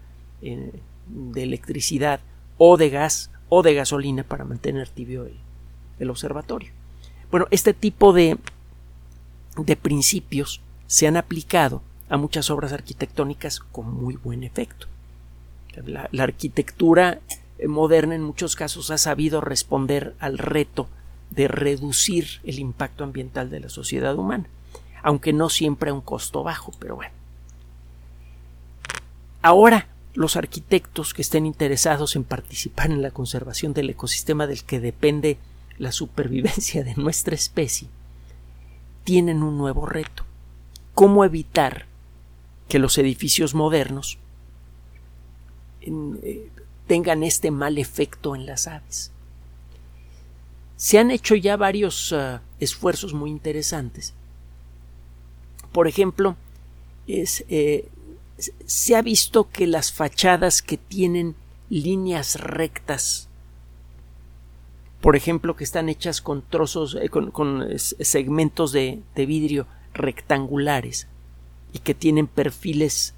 eh, 0.42 0.82
de 1.08 1.44
electricidad 1.44 2.20
o 2.58 2.78
de 2.78 2.89
gas 2.89 3.30
o 3.48 3.62
de 3.62 3.75
gasolina 3.75 4.24
para 4.24 4.46
mantener 4.46 4.89
tibio 4.89 5.25
el, 5.25 5.36
el 6.00 6.10
observatorio. 6.10 6.72
Bueno, 7.32 7.48
este 7.51 7.74
tipo 7.74 8.12
de, 8.12 8.38
de 9.58 9.75
principios 9.75 10.62
se 10.88 11.08
han 11.08 11.18
aplicado 11.18 11.82
a 12.10 12.18
muchas 12.18 12.50
obras 12.50 12.74
arquitectónicas 12.74 13.60
con 13.60 13.94
muy 13.94 14.16
buen 14.16 14.44
efecto. 14.44 14.88
La, 15.86 16.10
arquitectura 16.24 17.20
moderna 17.68 18.16
en 18.16 18.24
muchos 18.24 18.56
casos 18.56 18.92
ha 18.92 18.98
sabido 18.98 19.42
responder 19.42 20.16
al 20.20 20.38
reto 20.38 20.88
de 21.32 21.48
reducir 21.48 22.42
el 22.44 22.60
impacto 22.60 23.04
ambiental 23.04 23.50
de 23.50 23.60
la 23.60 23.70
sociedad 23.70 24.16
humana, 24.18 24.46
aunque 25.04 25.34
no 25.34 25.50
siempre 25.50 25.92
a 25.92 25.94
un 25.94 26.01
costo 26.01 26.44
bajo, 26.44 26.72
pero 26.80 26.96
bueno. 26.96 27.13
Ahora, 29.42 29.88
los 30.13 30.36
arquitectos 30.36 31.13
que 31.13 31.22
estén 31.22 31.46
interesados 31.46 32.16
en 32.16 32.24
participar 32.24 32.92
en 32.92 33.01
la 33.01 33.12
conservación 33.12 33.74
del 33.74 33.89
ecosistema 33.89 34.48
del 34.48 34.63
que 34.63 34.80
depende 34.80 35.38
la 35.78 35.92
supervivencia 35.92 36.84
de 36.84 36.96
nuestra 36.96 37.36
especie, 37.36 37.88
tienen 39.04 39.44
un 39.44 39.58
nuevo 39.58 39.86
reto. 39.86 40.25
¿Cómo 40.94 41.24
evitar 41.24 41.86
que 42.68 42.80
los 42.80 42.98
edificios 42.98 43.56
modernos 43.56 44.18
eh, 45.82 46.50
tengan 46.89 47.22
este 47.22 47.51
mal 47.51 47.77
efecto 47.77 48.36
en 48.36 48.48
las 48.48 48.67
aves? 48.67 49.12
Se 50.75 50.98
han 50.98 51.12
hecho 51.12 51.36
ya 51.36 51.55
varios 51.55 52.12
uh, 52.12 52.39
esfuerzos 52.60 53.13
muy 53.13 53.29
interesantes. 53.29 54.15
Por 55.72 55.88
ejemplo, 55.88 56.36
eh, 57.08 57.86
se 58.65 58.96
ha 58.96 59.01
visto 59.03 59.51
que 59.51 59.67
las 59.67 59.93
fachadas 59.93 60.63
que 60.63 60.77
tienen 60.77 61.36
líneas 61.69 62.39
rectas, 62.39 63.29
por 65.00 65.15
ejemplo, 65.15 65.55
que 65.55 65.65
están 65.65 65.89
hechas 65.89 66.22
con 66.22 66.41
trozos, 66.41 66.96
eh, 67.00 67.10
con, 67.10 67.67
segmentos 67.77 68.72
de, 68.72 69.03
vidrio 69.15 69.67
rectangulares 69.93 71.08
y 71.72 71.79
que 71.79 71.93
tienen 71.93 72.25
perfiles 72.25 73.13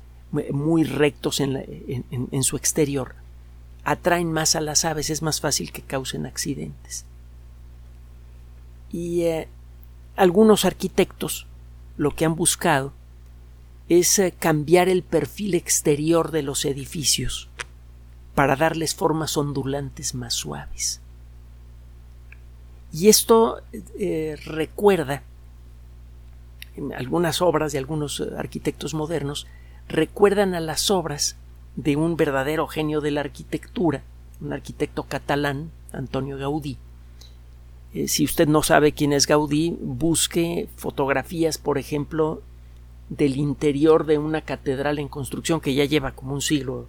muy 0.52 0.84
rectos 0.84 1.40
en 1.40 2.44
su 2.44 2.58
exterior, 2.58 3.21
atraen 3.84 4.32
más 4.32 4.56
a 4.56 4.62
las 4.62 4.86
aves, 4.86 5.10
es 5.10 5.22
más 5.22 5.42
fácil 5.42 5.72
que 5.72 5.82
causen 5.82 6.26
accidentes. 6.26 7.06
Y 8.92 9.24
eh, 9.24 9.48
algunos 10.16 10.66
arquitectos 10.66 11.48
lo 11.98 12.16
que 12.16 12.26
han 12.26 12.36
buscado 12.36 12.94
es 13.90 14.20
eh, 14.20 14.34
cambiar 14.38 14.90
el 14.90 15.04
perfil 15.04 15.56
exterior 15.56 16.32
de 16.32 16.44
los 16.44 16.66
edificios 16.66 17.50
para 18.36 18.56
darles 18.56 18.96
formas 18.96 19.36
ondulantes 19.38 20.16
más 20.16 20.34
suaves. 20.34 21.02
Y 22.94 23.10
esto 23.10 23.62
eh, 23.98 24.38
recuerda 24.46 25.24
en 26.76 26.94
algunas 26.94 27.42
obras 27.42 27.72
de 27.72 27.80
algunos 27.80 28.22
arquitectos 28.38 28.94
modernos 28.94 29.48
recuerdan 29.88 30.54
a 30.56 30.60
las 30.60 30.90
obras 30.90 31.36
de 31.76 31.96
un 31.96 32.18
verdadero 32.18 32.68
genio 32.68 33.02
de 33.02 33.12
la 33.12 33.22
arquitectura, 33.22 34.04
un 34.40 34.54
arquitecto 34.54 35.04
catalán, 35.04 35.72
Antonio 35.92 36.38
Gaudí, 36.38 36.78
eh, 37.94 38.08
si 38.08 38.24
usted 38.24 38.48
no 38.48 38.64
sabe 38.64 38.94
quién 38.94 39.14
es 39.14 39.28
Gaudí, 39.28 39.78
busque 39.82 40.70
fotografías, 40.78 41.58
por 41.58 41.78
ejemplo, 41.78 42.42
del 43.10 43.36
interior 43.36 44.06
de 44.06 44.18
una 44.18 44.42
catedral 44.42 45.00
en 45.00 45.10
construcción 45.10 45.60
que 45.60 45.74
ya 45.74 45.84
lleva 45.84 46.14
como 46.14 46.34
un 46.34 46.42
siglo 46.42 46.88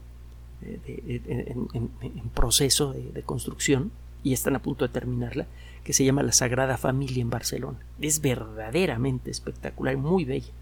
eh, 0.63 1.21
en, 1.65 2.29
proceso 2.35 2.93
de, 2.93 3.23
construcción 3.23 3.91
y 4.23 4.33
están 4.33 4.55
a 4.55 4.63
punto 4.63 4.87
de 4.87 4.93
terminarla, 4.93 5.47
que 5.83 5.93
se 5.93 6.05
llama 6.05 6.23
la 6.23 6.31
Sagrada 6.31 6.77
Familia 6.77 7.23
en 7.23 7.31
Barcelona. 7.31 7.79
Es 8.01 8.21
verdaderamente 8.21 9.33
espectacular, 9.33 9.97
muy 9.97 10.25
bella. 10.25 10.53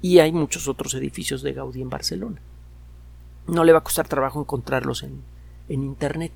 Y 0.00 0.20
hay 0.20 0.30
muchos 0.30 0.68
otros 0.68 0.94
edificios 0.94 1.42
de 1.42 1.54
Gaudí 1.54 1.82
en 1.82 1.90
Barcelona. 1.90 2.40
No 3.46 3.64
le 3.64 3.72
va 3.72 3.78
a 3.78 3.84
costar 3.84 4.08
trabajo 4.08 4.40
encontrarlos 4.40 5.02
en, 5.02 5.22
en 5.68 5.82
Internet. 5.82 6.32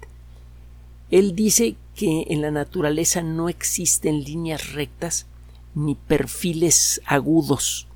Él 1.10 1.34
dice 1.34 1.76
que 1.94 2.26
en 2.28 2.42
la 2.42 2.50
naturaleza 2.50 3.22
no 3.22 3.48
existen 3.48 4.24
líneas 4.24 4.72
rectas 4.72 5.26
ni 5.74 5.94
perfiles 5.94 7.00
agudos. 7.06 7.86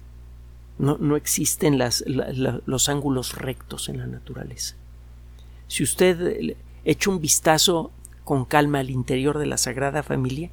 No, 0.78 0.96
no 0.98 1.16
existen 1.16 1.78
las, 1.78 2.02
los 2.06 2.88
ángulos 2.88 3.34
rectos 3.34 3.88
en 3.88 3.98
la 3.98 4.06
naturaleza. 4.06 4.76
Si 5.68 5.82
usted 5.82 6.56
echa 6.84 7.10
un 7.10 7.20
vistazo 7.20 7.90
con 8.24 8.44
calma 8.44 8.80
al 8.80 8.90
interior 8.90 9.38
de 9.38 9.46
la 9.46 9.58
Sagrada 9.58 10.02
Familia, 10.02 10.50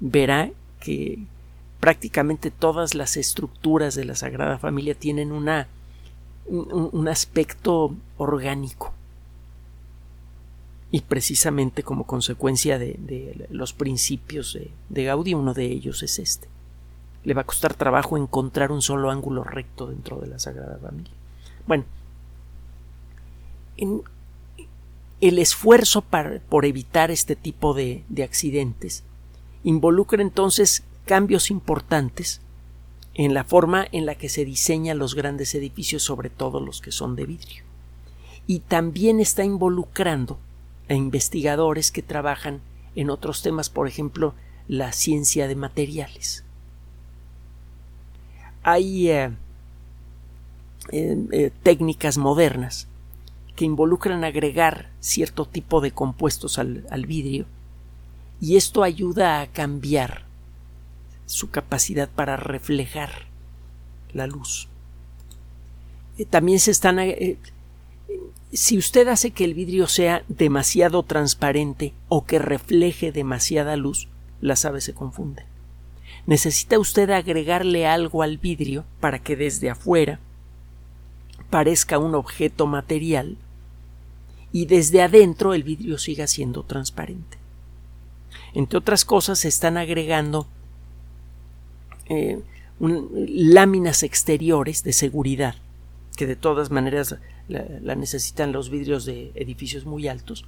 verá 0.00 0.50
que 0.80 1.18
prácticamente 1.80 2.50
todas 2.50 2.94
las 2.94 3.16
estructuras 3.16 3.94
de 3.94 4.04
la 4.04 4.14
Sagrada 4.14 4.58
Familia 4.58 4.94
tienen 4.94 5.32
una, 5.32 5.68
un, 6.46 7.08
aspecto 7.08 7.94
orgánico. 8.18 8.92
Y 10.90 11.00
precisamente 11.02 11.82
como 11.82 12.04
consecuencia 12.04 12.78
de, 12.78 13.46
los 13.50 13.72
principios 13.72 14.58
de, 14.88 15.04
Gaudí, 15.04 15.34
uno 15.34 15.54
de 15.54 15.66
ellos 15.66 16.02
es 16.02 16.18
este. 16.18 16.48
Le 17.24 17.34
va 17.34 17.42
a 17.42 17.46
costar 17.46 17.74
trabajo 17.74 18.16
encontrar 18.16 18.72
un 18.72 18.82
solo 18.82 19.10
ángulo 19.10 19.44
recto 19.44 19.86
dentro 19.86 20.18
de 20.18 20.26
la 20.26 20.38
Sagrada 20.38 20.78
Familia. 20.78 21.12
Bueno, 21.66 21.84
en, 23.76 24.02
el 25.20 25.38
esfuerzo 25.38 26.04
por 26.48 26.64
evitar 26.64 27.10
este 27.10 27.36
tipo 27.36 27.74
de 27.74 28.04
accidentes 28.22 29.04
involucra 29.64 30.20
entonces 30.20 30.82
cambios 31.06 31.50
importantes 31.50 32.40
en 33.14 33.34
la 33.34 33.44
forma 33.44 33.86
en 33.92 34.06
la 34.06 34.14
que 34.14 34.28
se 34.28 34.44
diseñan 34.44 34.98
los 34.98 35.14
grandes 35.14 35.54
edificios, 35.54 36.02
sobre 36.02 36.30
todo 36.30 36.60
los 36.60 36.80
que 36.80 36.92
son 36.92 37.16
de 37.16 37.26
vidrio. 37.26 37.64
Y 38.46 38.60
también 38.60 39.20
está 39.20 39.44
involucrando 39.44 40.38
a 40.88 40.94
investigadores 40.94 41.92
que 41.92 42.02
trabajan 42.02 42.60
en 42.96 43.10
otros 43.10 43.42
temas, 43.42 43.70
por 43.70 43.88
ejemplo, 43.88 44.34
la 44.68 44.92
ciencia 44.92 45.48
de 45.48 45.56
materiales. 45.56 46.44
Hay 48.62 49.10
eh, 49.10 49.30
eh, 50.90 51.16
eh, 51.32 51.50
técnicas 51.62 52.18
modernas 52.18 52.88
que 53.56 53.64
involucran 53.64 54.24
agregar 54.24 54.90
cierto 55.00 55.46
tipo 55.46 55.80
de 55.80 55.92
compuestos 55.92 56.58
al, 56.58 57.06
vidrio 57.06 57.46
y 58.40 58.56
esto 58.56 58.82
ayuda 58.82 59.40
a 59.40 59.46
cambiar 59.46 60.24
su 61.32 61.50
capacidad 61.50 62.10
para 62.10 62.36
reflejar 62.36 63.10
la 64.12 64.26
luz. 64.26 64.68
Eh, 66.18 66.26
también 66.26 66.60
se 66.60 66.70
están... 66.70 66.98
Eh, 66.98 67.14
eh, 67.18 67.38
si 68.52 68.76
usted 68.76 69.08
hace 69.08 69.30
que 69.30 69.44
el 69.44 69.54
vidrio 69.54 69.86
sea 69.86 70.24
demasiado 70.28 71.02
transparente 71.04 71.94
o 72.08 72.26
que 72.26 72.38
refleje 72.38 73.10
demasiada 73.10 73.76
luz, 73.76 74.08
las 74.42 74.66
aves 74.66 74.84
se 74.84 74.92
confunden. 74.92 75.46
Necesita 76.26 76.78
usted 76.78 77.08
agregarle 77.10 77.86
algo 77.86 78.22
al 78.22 78.36
vidrio 78.36 78.84
para 79.00 79.18
que 79.18 79.34
desde 79.34 79.70
afuera 79.70 80.20
parezca 81.48 81.98
un 81.98 82.14
objeto 82.14 82.66
material 82.66 83.38
y 84.52 84.66
desde 84.66 85.00
adentro 85.00 85.54
el 85.54 85.62
vidrio 85.62 85.96
siga 85.96 86.26
siendo 86.26 86.62
transparente. 86.62 87.38
Entre 88.52 88.78
otras 88.78 89.06
cosas, 89.06 89.38
se 89.38 89.48
están 89.48 89.78
agregando 89.78 90.46
eh, 92.08 92.40
láminas 92.80 94.02
exteriores 94.02 94.82
de 94.82 94.92
seguridad, 94.92 95.54
que 96.16 96.26
de 96.26 96.36
todas 96.36 96.70
maneras 96.70 97.16
la, 97.48 97.94
necesitan 97.94 98.52
los 98.52 98.70
vidrios 98.70 99.04
de 99.04 99.32
edificios 99.34 99.86
muy 99.86 100.08
altos, 100.08 100.44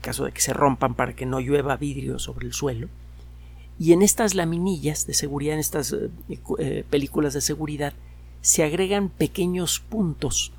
caso 0.00 0.24
de 0.24 0.32
que 0.32 0.40
se 0.40 0.52
rompan 0.52 0.94
para 0.94 1.14
que 1.14 1.26
no 1.26 1.40
llueva 1.40 1.76
vidrio 1.76 2.18
sobre 2.18 2.46
el 2.46 2.52
suelo. 2.52 2.88
Y 3.78 3.92
en 3.92 4.02
estas 4.02 4.34
laminillas 4.34 5.06
de 5.06 5.14
seguridad, 5.14 5.54
en 5.54 5.60
estas 5.60 5.92
eh, 5.92 6.10
eh, 6.58 6.84
películas 6.90 7.32
de 7.34 7.40
seguridad, 7.40 7.92
se 8.40 8.64
agregan 8.64 9.08
pequeños 9.08 9.80
puntos 9.80 10.52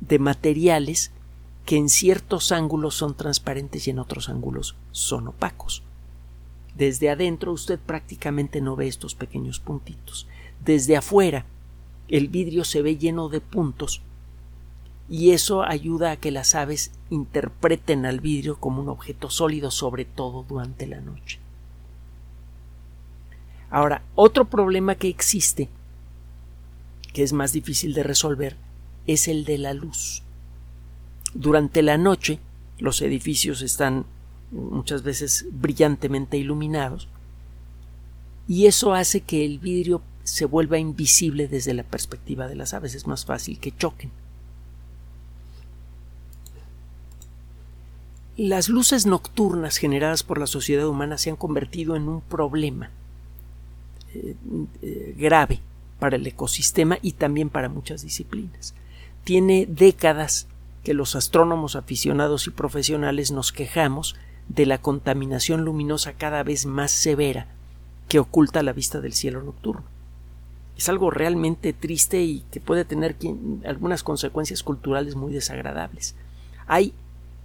de 0.00 0.18
materiales 0.18 1.10
que 1.64 1.76
en 1.76 1.88
ciertos 1.88 2.52
ángulos 2.52 2.94
son 2.94 3.14
transparentes 3.14 3.86
y 3.86 3.90
en 3.90 3.98
otros 3.98 4.28
ángulos 4.28 4.76
son 4.92 5.28
opacos. 5.28 5.82
Desde 6.76 7.10
adentro 7.10 7.52
usted 7.52 7.78
prácticamente 7.78 8.60
no 8.60 8.76
ve 8.76 8.88
estos 8.88 9.14
pequeños 9.14 9.60
puntitos. 9.60 10.26
Desde 10.64 10.96
afuera 10.96 11.46
el 12.08 12.28
vidrio 12.28 12.64
se 12.64 12.82
ve 12.82 12.96
lleno 12.96 13.28
de 13.28 13.40
puntos 13.40 14.02
y 15.08 15.32
eso 15.32 15.62
ayuda 15.62 16.12
a 16.12 16.16
que 16.16 16.30
las 16.30 16.54
aves 16.54 16.92
interpreten 17.10 18.06
al 18.06 18.20
vidrio 18.20 18.58
como 18.58 18.80
un 18.80 18.88
objeto 18.88 19.28
sólido, 19.28 19.70
sobre 19.70 20.04
todo 20.04 20.44
durante 20.48 20.86
la 20.86 21.00
noche. 21.00 21.40
Ahora, 23.70 24.02
otro 24.14 24.44
problema 24.46 24.94
que 24.94 25.08
existe 25.08 25.68
que 27.12 27.22
es 27.22 27.32
más 27.32 27.52
difícil 27.52 27.92
de 27.94 28.02
resolver 28.02 28.56
es 29.06 29.28
el 29.28 29.44
de 29.44 29.58
la 29.58 29.74
luz. 29.74 30.22
Durante 31.34 31.82
la 31.82 31.98
noche 31.98 32.38
los 32.78 33.02
edificios 33.02 33.62
están 33.62 34.06
muchas 34.50 35.02
veces 35.02 35.46
brillantemente 35.52 36.36
iluminados 36.36 37.08
y 38.50 38.66
eso 38.66 38.94
hace 38.94 39.20
que 39.20 39.44
el 39.44 39.60
vidrio 39.60 40.02
se 40.24 40.44
vuelva 40.44 40.78
invisible 40.78 41.48
desde 41.48 41.72
la 41.72 41.84
perspectiva 41.84 42.48
de 42.48 42.56
las 42.56 42.74
aves. 42.74 42.94
Es 42.94 43.06
más 43.06 43.24
fácil 43.24 43.60
que 43.60 43.70
choquen. 43.76 44.10
Las 48.36 48.68
luces 48.68 49.06
nocturnas 49.06 49.76
generadas 49.76 50.22
por 50.22 50.38
la 50.38 50.46
sociedad 50.46 50.88
humana 50.88 51.18
se 51.18 51.30
han 51.30 51.36
convertido 51.36 51.94
en 51.94 52.08
un 52.08 52.22
problema 52.22 52.90
eh, 54.14 54.34
eh, 54.82 55.14
grave 55.16 55.60
para 55.98 56.16
el 56.16 56.26
ecosistema 56.26 56.98
y 57.02 57.12
también 57.12 57.50
para 57.50 57.68
muchas 57.68 58.02
disciplinas. 58.02 58.74
Tiene 59.24 59.66
décadas 59.66 60.48
que 60.82 60.94
los 60.94 61.14
astrónomos 61.14 61.76
aficionados 61.76 62.46
y 62.46 62.50
profesionales 62.50 63.30
nos 63.30 63.52
quejamos 63.52 64.16
de 64.54 64.66
la 64.66 64.78
contaminación 64.78 65.64
luminosa 65.64 66.14
cada 66.14 66.42
vez 66.42 66.66
más 66.66 66.90
severa 66.90 67.46
que 68.08 68.18
oculta 68.18 68.64
la 68.64 68.72
vista 68.72 69.00
del 69.00 69.12
cielo 69.12 69.42
nocturno. 69.42 69.84
Es 70.76 70.88
algo 70.88 71.10
realmente 71.10 71.72
triste 71.72 72.22
y 72.22 72.40
que 72.50 72.60
puede 72.60 72.84
tener 72.84 73.16
algunas 73.64 74.02
consecuencias 74.02 74.62
culturales 74.64 75.14
muy 75.14 75.32
desagradables. 75.32 76.16
Hay 76.66 76.92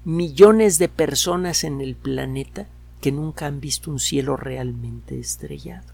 millones 0.03 0.79
de 0.79 0.89
personas 0.89 1.63
en 1.63 1.79
el 1.79 1.95
planeta 1.95 2.67
que 3.01 3.11
nunca 3.11 3.45
han 3.45 3.59
visto 3.59 3.91
un 3.91 3.99
cielo 3.99 4.35
realmente 4.35 5.19
estrellado. 5.19 5.93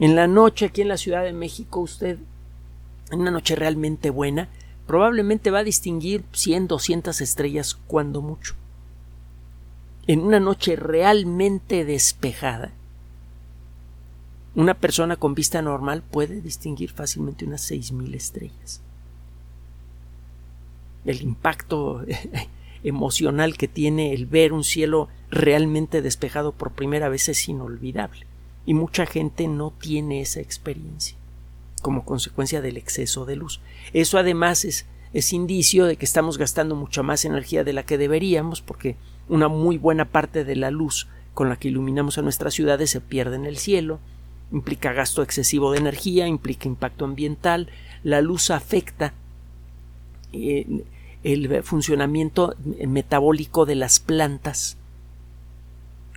En 0.00 0.16
la 0.16 0.26
noche 0.26 0.66
aquí 0.66 0.82
en 0.82 0.88
la 0.88 0.96
Ciudad 0.96 1.22
de 1.22 1.32
México 1.32 1.80
usted, 1.80 2.18
en 3.12 3.20
una 3.20 3.30
noche 3.30 3.54
realmente 3.54 4.10
buena, 4.10 4.48
probablemente 4.86 5.52
va 5.52 5.60
a 5.60 5.64
distinguir 5.64 6.24
100, 6.32 6.66
200 6.66 7.20
estrellas 7.20 7.78
cuando 7.86 8.20
mucho. 8.20 8.54
En 10.08 10.20
una 10.20 10.40
noche 10.40 10.74
realmente 10.74 11.84
despejada, 11.84 12.72
una 14.54 14.72
persona 14.72 15.16
con 15.16 15.34
vista 15.34 15.60
normal 15.60 16.02
puede 16.02 16.40
distinguir 16.40 16.90
fácilmente 16.90 17.44
unas 17.44 17.70
6.000 17.70 18.14
estrellas. 18.14 18.80
El 21.04 21.20
impacto 21.20 22.06
emocional 22.84 23.58
que 23.58 23.68
tiene 23.68 24.14
el 24.14 24.24
ver 24.24 24.54
un 24.54 24.64
cielo 24.64 25.08
realmente 25.30 26.00
despejado 26.00 26.52
por 26.52 26.72
primera 26.72 27.10
vez 27.10 27.28
es 27.28 27.46
inolvidable 27.46 28.26
y 28.64 28.72
mucha 28.72 29.04
gente 29.04 29.46
no 29.46 29.74
tiene 29.78 30.22
esa 30.22 30.40
experiencia 30.40 31.18
como 31.82 32.06
consecuencia 32.06 32.62
del 32.62 32.78
exceso 32.78 33.26
de 33.26 33.36
luz. 33.36 33.60
Eso 33.92 34.16
además 34.16 34.64
es, 34.64 34.86
es 35.12 35.34
indicio 35.34 35.84
de 35.84 35.96
que 35.96 36.06
estamos 36.06 36.38
gastando 36.38 36.76
mucha 36.76 37.02
más 37.02 37.26
energía 37.26 37.62
de 37.62 37.74
la 37.74 37.82
que 37.82 37.98
deberíamos 37.98 38.62
porque 38.62 38.96
una 39.28 39.48
muy 39.48 39.78
buena 39.78 40.06
parte 40.06 40.44
de 40.44 40.56
la 40.56 40.70
luz 40.70 41.08
con 41.34 41.48
la 41.48 41.56
que 41.56 41.68
iluminamos 41.68 42.18
a 42.18 42.22
nuestras 42.22 42.54
ciudades 42.54 42.90
se 42.90 43.00
pierde 43.00 43.36
en 43.36 43.46
el 43.46 43.58
cielo, 43.58 44.00
implica 44.50 44.92
gasto 44.92 45.22
excesivo 45.22 45.72
de 45.72 45.78
energía, 45.78 46.26
implica 46.26 46.68
impacto 46.68 47.04
ambiental, 47.04 47.68
la 48.02 48.20
luz 48.20 48.50
afecta 48.50 49.12
eh, 50.32 50.84
el 51.22 51.62
funcionamiento 51.62 52.54
metabólico 52.86 53.66
de 53.66 53.74
las 53.74 54.00
plantas 54.00 54.78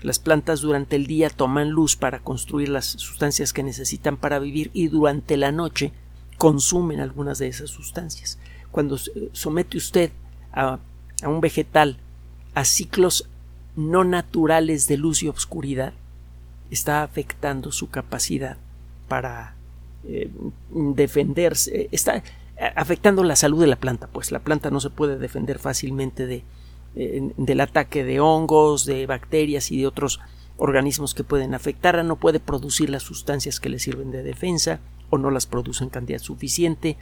las 0.01 0.17
plantas 0.17 0.61
durante 0.61 0.95
el 0.95 1.05
día 1.05 1.29
toman 1.29 1.69
luz 1.69 1.95
para 1.95 2.19
construir 2.19 2.69
las 2.69 2.85
sustancias 2.85 3.53
que 3.53 3.63
necesitan 3.63 4.17
para 4.17 4.39
vivir 4.39 4.71
y 4.73 4.87
durante 4.87 5.37
la 5.37 5.51
noche 5.51 5.91
consumen 6.37 6.99
algunas 6.99 7.37
de 7.37 7.47
esas 7.47 7.69
sustancias. 7.69 8.39
Cuando 8.71 8.97
somete 9.31 9.77
usted 9.77 10.11
a, 10.53 10.79
un 11.23 11.39
vegetal 11.39 11.97
a 12.53 12.65
ciclos 12.65 13.29
no 13.75 14.03
naturales 14.03 14.87
de 14.87 14.97
luz 14.97 15.23
y 15.23 15.27
obscuridad, 15.27 15.93
está 16.69 17.03
afectando 17.03 17.71
su 17.71 17.89
capacidad 17.89 18.57
para 19.07 19.55
eh, 20.07 20.29
defenderse, 20.69 21.89
está 21.91 22.23
afectando 22.75 23.23
la 23.23 23.35
salud 23.35 23.61
de 23.61 23.67
la 23.67 23.75
planta, 23.75 24.07
pues 24.07 24.31
la 24.31 24.39
planta 24.39 24.69
no 24.69 24.79
se 24.79 24.89
puede 24.89 25.17
defender 25.17 25.59
fácilmente 25.59 26.27
de, 26.27 26.43
del 26.93 27.61
ataque 27.61 28.03
de 28.03 28.19
hongos, 28.19 28.85
de 28.85 29.05
bacterias 29.05 29.71
y 29.71 29.79
de 29.79 29.87
otros 29.87 30.19
organismos 30.57 31.13
que 31.13 31.23
pueden 31.23 31.55
afectarla, 31.55 32.03
no 32.03 32.17
puede 32.17 32.39
producir 32.39 32.89
las 32.89 33.03
sustancias 33.03 33.59
que 33.59 33.69
le 33.69 33.79
sirven 33.79 34.11
de 34.11 34.23
defensa 34.23 34.79
o 35.09 35.17
no 35.17 35.31
las 35.31 35.47
produce 35.47 35.83
en 35.83 35.89
cantidad 35.89 36.19
suficiente, 36.19 36.97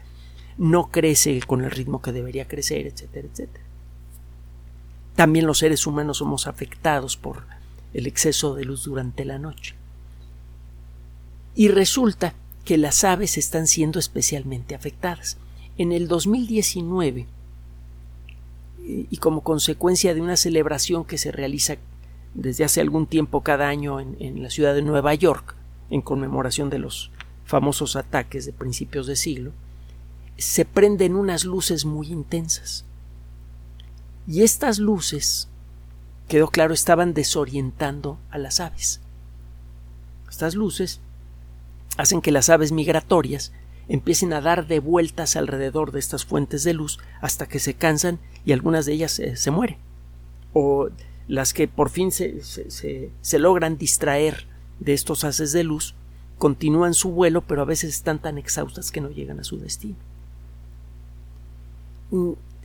no 0.58 0.90
crece 0.90 1.40
con 1.42 1.64
el 1.64 1.72
ritmo 1.72 2.02
que 2.02 2.12
debería 2.12 2.48
crecer, 2.48 2.88
etcétera, 2.88 3.28
etcétera. 3.32 3.69
También 5.20 5.48
los 5.48 5.58
seres 5.58 5.86
humanos 5.86 6.20
somos 6.20 6.48
afectados 6.48 7.18
por 7.18 7.44
el 7.94 8.08
exceso 8.08 8.56
de 8.56 8.64
luz 8.64 8.86
durante 8.86 9.26
la 9.26 9.38
noche. 9.38 9.76
Y 11.56 11.68
resulta 11.68 12.36
que 12.64 12.78
las 12.78 13.04
aves 13.04 13.38
están 13.38 13.68
siendo 13.68 14.00
especialmente 14.00 14.76
afectadas. 14.76 15.36
En 15.78 15.92
el 15.92 16.08
2019, 16.08 17.28
y 18.82 19.18
como 19.18 19.42
consecuencia 19.42 20.14
de 20.14 20.22
una 20.22 20.38
celebración 20.38 21.04
que 21.04 21.18
se 21.18 21.34
realiza 21.34 21.76
desde 22.34 22.64
hace 22.64 22.80
algún 22.80 23.06
tiempo 23.06 23.42
cada 23.42 23.68
año 23.68 24.00
en, 24.00 24.16
en, 24.22 24.42
la 24.42 24.50
ciudad 24.50 24.74
de 24.74 24.84
Nueva 24.84 25.14
York, 25.16 25.54
en 25.90 26.00
conmemoración 26.00 26.70
de 26.70 26.80
los 26.80 27.12
famosos 27.44 27.98
ataques 27.98 28.46
de 28.46 28.54
principios 28.54 29.06
de 29.06 29.18
siglo, 29.18 29.52
se 30.38 30.64
prenden 30.64 31.18
unas 31.18 31.44
luces 31.44 31.84
muy 31.84 32.08
intensas. 32.08 32.86
Y 34.30 34.44
estas 34.44 34.78
luces, 34.78 35.48
quedó 36.28 36.50
claro, 36.50 36.76
estaban 36.76 37.16
desorientando 37.16 38.20
a 38.30 38.38
las 38.38 38.60
aves. 38.60 39.02
Estas 40.30 40.54
luces 40.54 41.00
hacen 41.98 42.22
que 42.22 42.32
las 42.32 42.50
aves 42.50 42.72
migratorias 42.72 43.52
empiecen 43.88 44.32
a 44.34 44.42
dar 44.42 44.68
de 44.68 44.78
vueltas 44.78 45.36
alrededor 45.36 45.92
de 45.92 45.98
estas 45.98 46.26
fuentes 46.26 46.64
de 46.64 46.76
luz 46.76 47.00
hasta 47.22 47.48
que 47.48 47.58
se 47.58 47.74
cansan 47.74 48.20
y 48.46 48.52
algunas 48.52 48.86
de 48.86 48.94
ellas 48.94 49.18
eh, 49.18 49.36
se 49.36 49.50
mueren. 49.50 49.78
O 50.54 50.90
las 51.28 51.52
que 51.52 51.68
por 51.68 51.90
fin 51.90 52.12
se, 52.12 52.44
se, 52.44 53.10
se, 53.20 53.40
logran 53.40 53.80
distraer 53.80 54.46
de 54.80 54.94
estos 54.94 55.24
haces 55.24 55.54
de 55.54 55.64
luz 55.64 55.96
continúan 56.38 56.94
su 56.94 57.10
vuelo 57.12 57.42
pero 57.42 57.64
a 57.64 57.66
veces 57.66 57.96
están 57.96 58.20
tan 58.20 58.38
exhaustas 58.38 58.92
que 58.92 59.02
no 59.02 59.10
llegan 59.10 59.40
a 59.40 59.44
su 59.44 59.58
destino. 59.58 59.98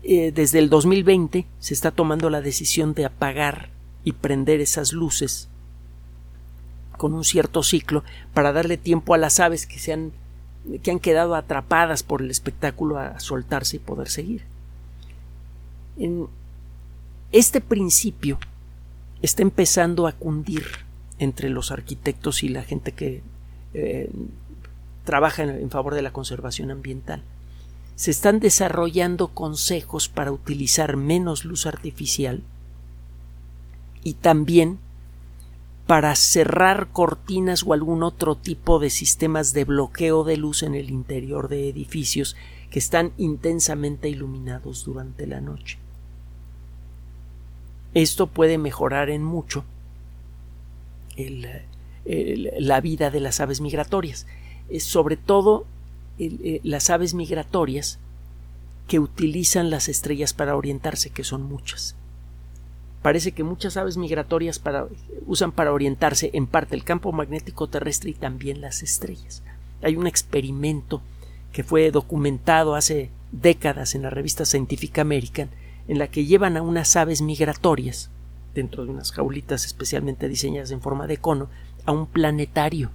Eh, 0.07 0.33
desde 0.33 0.59
el 0.59 0.69
2020 0.69 1.47
se 1.59 1.73
está 1.73 1.91
tomando 1.91 2.29
la 2.29 2.43
decisión 2.43 2.93
de 2.93 3.07
apagar 3.07 3.71
y 4.05 4.13
prender 4.13 4.61
esas 4.61 4.93
luces 4.93 5.49
con 6.99 7.15
un 7.15 7.25
cierto 7.25 7.63
ciclo 7.63 8.05
para 8.35 8.53
darle 8.53 8.77
tiempo 8.77 9.15
a 9.15 9.19
las 9.19 9.41
aves 9.41 9.67
que 9.67 9.79
se 9.79 9.95
han 9.95 10.13
que 10.83 10.91
han 10.91 10.99
quedado 10.99 11.35
atrapadas 11.35 12.03
por 12.03 12.23
el 12.23 12.31
espectáculo 12.31 12.99
a 12.99 13.19
soltarse 13.21 13.77
y 13.77 13.81
poder 13.81 14.09
seguir. 14.09 14.45
En 15.99 16.27
este 17.33 17.61
principio 17.61 18.39
está 19.23 19.43
empezando 19.43 20.07
a 20.07 20.13
cundir 20.13 20.65
entre 21.19 21.49
los 21.49 21.71
arquitectos 21.71 22.43
y 22.43 22.49
la 22.49 22.63
gente 22.63 22.93
que 22.93 23.23
eh, 23.75 24.11
trabaja 25.05 25.43
en 25.43 25.71
favor 25.71 25.95
de 25.95 26.03
la 26.03 26.13
conservación 26.13 26.71
ambiental. 26.71 27.23
Se 27.97 28.11
están 28.11 28.41
desarrollando 28.41 29.29
consejos 29.29 30.09
para 30.09 30.33
utilizar 30.33 30.97
menos 30.97 31.45
luz 31.45 31.67
artificial 31.67 32.43
y 34.03 34.15
también 34.15 34.79
para 35.87 36.15
cerrar 36.17 36.89
cortinas 36.93 37.63
o 37.63 37.73
algún 37.73 38.03
otro 38.03 38.37
tipo 38.37 38.79
de 38.79 38.91
sistemas 38.91 39.53
de 39.53 39.65
bloqueo 39.65 40.25
de 40.25 40.37
luz 40.37 40.63
en 40.63 40.75
el 40.75 40.91
interior 40.91 41.49
de 41.49 41.69
edificios 41.69 42.37
que 42.71 42.79
están 42.79 43.13
intensamente 43.19 44.09
iluminados 44.09 44.85
durante 44.85 45.27
la 45.27 45.41
noche. 45.41 45.79
Esto 47.93 48.27
puede 48.27 48.59
mejorar 48.59 49.11
en 49.11 49.23
mucho 49.23 49.65
la 51.17 52.81
vida 52.81 53.11
de 53.11 53.21
las 53.21 53.41
aves 53.41 53.61
migratorias, 53.61 54.27
eh, 54.69 54.81
sobre 54.81 55.17
todo 55.17 55.67
eh, 56.19 56.61
las 56.63 56.91
aves 56.91 57.15
migratorias 57.15 57.99
que 58.89 58.99
utilizan 58.99 59.71
las 59.71 59.89
estrellas 59.89 60.35
para 60.35 60.57
orientarse, 60.57 61.11
que 61.11 61.25
son 61.25 61.43
muchas 61.43 61.97
parece 63.05 63.33
que 63.33 63.45
muchas 63.45 63.77
aves 63.77 63.99
migratorias 63.99 64.63
usan 65.27 65.53
para 65.53 65.75
orientarse 65.75 66.31
en 66.33 66.47
parte 66.47 66.75
el 66.75 66.85
campo 66.85 67.13
magnético 67.13 67.67
terrestre 67.69 68.09
y 68.09 68.15
también 68.15 68.63
las 68.63 68.83
estrellas. 68.83 69.43
Hay 69.83 69.97
un 69.97 70.07
experimento 70.07 71.03
que 71.53 71.65
fue 71.65 71.91
documentado 71.91 72.75
hace 72.75 73.11
décadas 73.31 73.95
en 73.95 74.01
la 74.01 74.09
revista 74.09 74.47
Scientific 74.47 74.99
American 75.01 75.51
en 75.87 75.99
la 75.99 76.07
que 76.07 76.25
llevan 76.25 76.57
a 76.57 76.63
unas 76.63 76.97
aves 76.97 77.21
migratorias 77.21 78.09
dentro 78.55 78.87
de 78.87 78.93
unas 78.93 79.13
jaulitas 79.13 79.67
especialmente 79.67 80.27
diseñadas 80.27 80.71
en 80.71 80.81
forma 80.81 81.07
de 81.07 81.19
cono 81.19 81.51
a 81.85 81.93
un 81.93 82.07
planetario. 82.07 82.91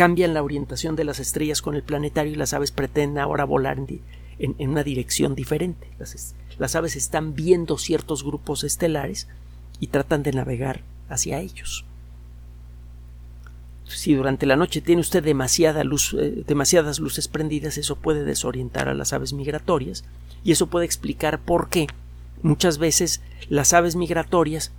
Cambian 0.00 0.32
la 0.32 0.42
orientación 0.42 0.96
de 0.96 1.04
las 1.04 1.20
estrellas 1.20 1.60
con 1.60 1.74
el 1.74 1.82
planetario 1.82 2.32
y 2.32 2.36
las 2.36 2.54
aves 2.54 2.72
pretenden 2.72 3.18
ahora 3.18 3.44
volar 3.44 3.76
en, 4.38 4.56
una 4.58 4.82
dirección 4.82 5.34
diferente. 5.34 5.88
Las 6.58 6.74
aves 6.74 6.96
están 6.96 7.34
viendo 7.34 7.76
ciertos 7.76 8.24
grupos 8.24 8.64
estelares 8.64 9.28
y 9.78 9.88
tratan 9.88 10.22
de 10.22 10.32
navegar 10.32 10.80
hacia 11.10 11.40
ellos. 11.40 11.84
Si 13.84 14.14
durante 14.14 14.46
la 14.46 14.56
noche 14.56 14.80
tiene 14.80 15.02
usted 15.02 15.22
demasiada 15.22 15.84
luz, 15.84 16.16
eh, 16.18 16.44
demasiadas 16.46 16.98
luces 16.98 17.28
prendidas, 17.28 17.76
eso 17.76 17.96
puede 17.96 18.24
desorientar 18.24 18.88
a 18.88 18.94
las 18.94 19.12
aves 19.12 19.34
migratorias 19.34 20.04
y 20.42 20.52
eso 20.52 20.68
puede 20.68 20.86
explicar 20.86 21.40
por 21.40 21.68
qué 21.68 21.88
muchas 22.40 22.78
veces 22.78 23.20
las 23.50 23.74
aves 23.74 23.96
migratorias 23.96 24.72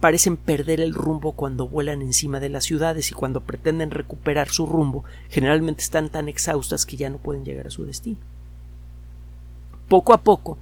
parecen 0.00 0.36
perder 0.36 0.80
el 0.80 0.94
rumbo 0.94 1.32
cuando 1.32 1.68
vuelan 1.68 2.02
encima 2.02 2.40
de 2.40 2.48
las 2.48 2.64
ciudades 2.64 3.10
y 3.10 3.14
cuando 3.14 3.40
pretenden 3.40 3.90
recuperar 3.90 4.48
su 4.50 4.66
rumbo 4.66 5.04
generalmente 5.30 5.82
están 5.82 6.10
tan 6.10 6.28
exhaustas 6.28 6.84
que 6.84 6.96
ya 6.96 7.10
no 7.10 7.18
pueden 7.18 7.44
llegar 7.44 7.66
a 7.66 7.70
su 7.70 7.84
destino. 7.84 8.18
Poco 9.88 10.12
a 10.12 10.18
poco 10.18 10.58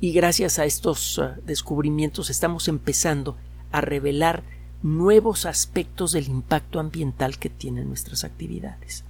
y 0.00 0.12
gracias 0.12 0.58
a 0.58 0.64
estos 0.64 1.18
uh, 1.18 1.28
descubrimientos 1.44 2.28
estamos 2.28 2.68
empezando 2.68 3.36
a 3.72 3.80
revelar 3.80 4.42
nuevos 4.82 5.46
aspectos 5.46 6.12
del 6.12 6.28
impacto 6.28 6.80
ambiental 6.80 7.38
que 7.38 7.50
tienen 7.50 7.88
nuestras 7.88 8.24
actividades. 8.24 9.04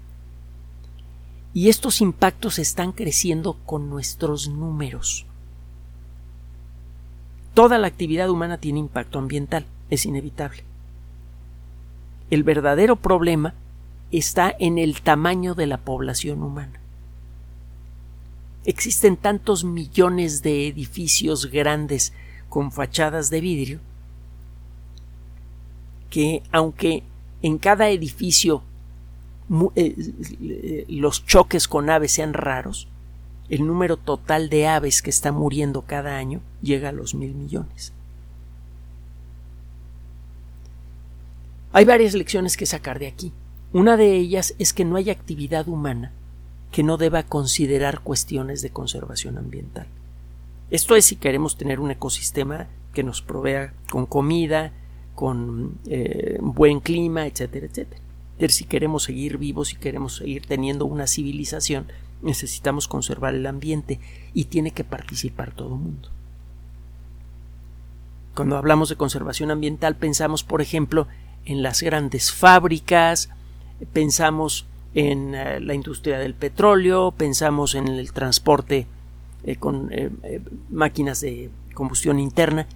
Y 1.55 1.69
estos 1.71 2.01
impactos 2.01 2.59
están 2.59 2.93
creciendo 2.93 3.55
con 3.65 3.89
nuestros 3.89 4.49
números. 4.49 5.27
Toda 7.57 7.79
la 7.79 7.87
actividad 7.87 8.29
humana 8.29 8.59
tiene 8.59 8.81
impacto 8.81 9.19
ambiental, 9.19 9.65
es 9.89 10.05
inevitable. 10.05 10.63
El 12.29 12.43
verdadero 12.43 12.97
problema 12.97 13.55
está 14.13 14.55
en 14.59 14.77
el 14.77 15.01
tamaño 15.01 15.55
de 15.55 15.67
la 15.67 15.79
población 15.79 16.43
humana. 16.43 16.79
Existen 18.67 19.17
tantos 19.17 19.65
millones 19.65 20.43
de 20.43 20.69
edificios 20.69 21.47
grandes 21.47 22.13
con 22.51 22.73
fachadas 22.73 23.31
de 23.31 23.41
vidrio 23.41 23.81
que 26.11 26.43
aunque 26.53 27.05
en 27.41 27.57
cada 27.57 27.89
edificio 27.89 28.65
eh, 29.77 30.85
los 30.91 31.25
choques 31.25 31.69
con 31.69 31.89
aves 31.89 32.13
sean 32.13 32.35
raros, 32.35 32.87
el 33.49 33.67
número 33.67 33.97
total 33.97 34.49
de 34.49 34.67
aves 34.67 35.03
que 35.03 35.11
está 35.11 35.33
muriendo 35.33 35.83
cada 35.83 36.17
año 36.17 36.41
llega 36.63 36.89
a 36.89 36.93
los 36.93 37.15
mil 37.15 37.35
millones. 37.35 37.93
Hay 41.73 41.85
varias 41.85 42.15
lecciones 42.15 42.57
que 42.57 42.67
sacar 42.67 42.99
de 42.99 43.07
aquí. 43.07 43.33
Una 43.73 43.97
de 43.97 44.15
ellas 44.17 44.55
es 44.59 44.73
que 44.73 44.85
no 44.85 44.97
hay 44.97 45.11
actividad 45.11 45.69
humana 45.69 46.13
que 46.71 46.83
no 46.83 46.97
deba 46.97 47.23
considerar 47.23 48.01
cuestiones 48.01 48.63
de 48.63 48.71
conservación 48.71 49.39
ambiental. 49.39 49.87
Esto 50.71 50.97
es 50.97 51.05
si 51.05 51.17
queremos 51.17 51.57
tener 51.57 51.81
un 51.81 51.91
ecosistema 51.91 52.67
que 52.93 53.03
nos 53.03 53.23
provea 53.23 53.73
con 53.91 54.07
comida, 54.07 54.73
con 55.15 55.79
eh, 55.87 56.39
buen 56.41 56.81
clima, 56.81 57.27
etcétera, 57.27 57.67
etcétera. 57.67 58.03
si 58.49 58.65
queremos 58.65 59.05
seguir 59.05 59.39
vivos 59.39 59.73
y 59.73 59.77
queremos 59.77 60.17
seguir 60.17 60.47
teniendo 60.47 60.87
una 60.87 61.07
civilización, 61.07 61.87
necesitamos 62.23 62.89
conservar 62.89 63.35
el 63.35 63.47
ambiente 63.47 64.01
y 64.35 64.45
tiene 64.45 64.71
que 64.71 64.85
participar 64.85 65.53
todo 65.53 65.75
el 65.75 65.81
mundo. 65.81 66.11
Cuando 68.35 68.57
hablamos 68.57 68.89
de 68.89 68.97
conservación 68.97 69.51
ambiental 69.51 69.97
pensamos, 69.97 70.45
por 70.45 70.61
ejemplo, 70.61 71.07
en 71.45 71.63
las 71.63 71.83
grandes 71.83 72.33
fábricas, 72.33 73.31
pensamos 73.93 74.67
en 74.95 75.35
eh, 75.35 75.61
la 75.61 75.75
industria 75.75 76.19
del 76.19 76.35
petróleo, 76.35 77.13
pensamos 77.13 77.75
en 77.75 77.89
el 77.89 78.13
transporte 78.13 78.87
eh, 79.45 79.57
con 79.57 79.89
eh, 79.93 80.11
máquinas 80.71 81.21
de 81.21 81.51
combustión 81.75 82.19
interna. 82.19 82.67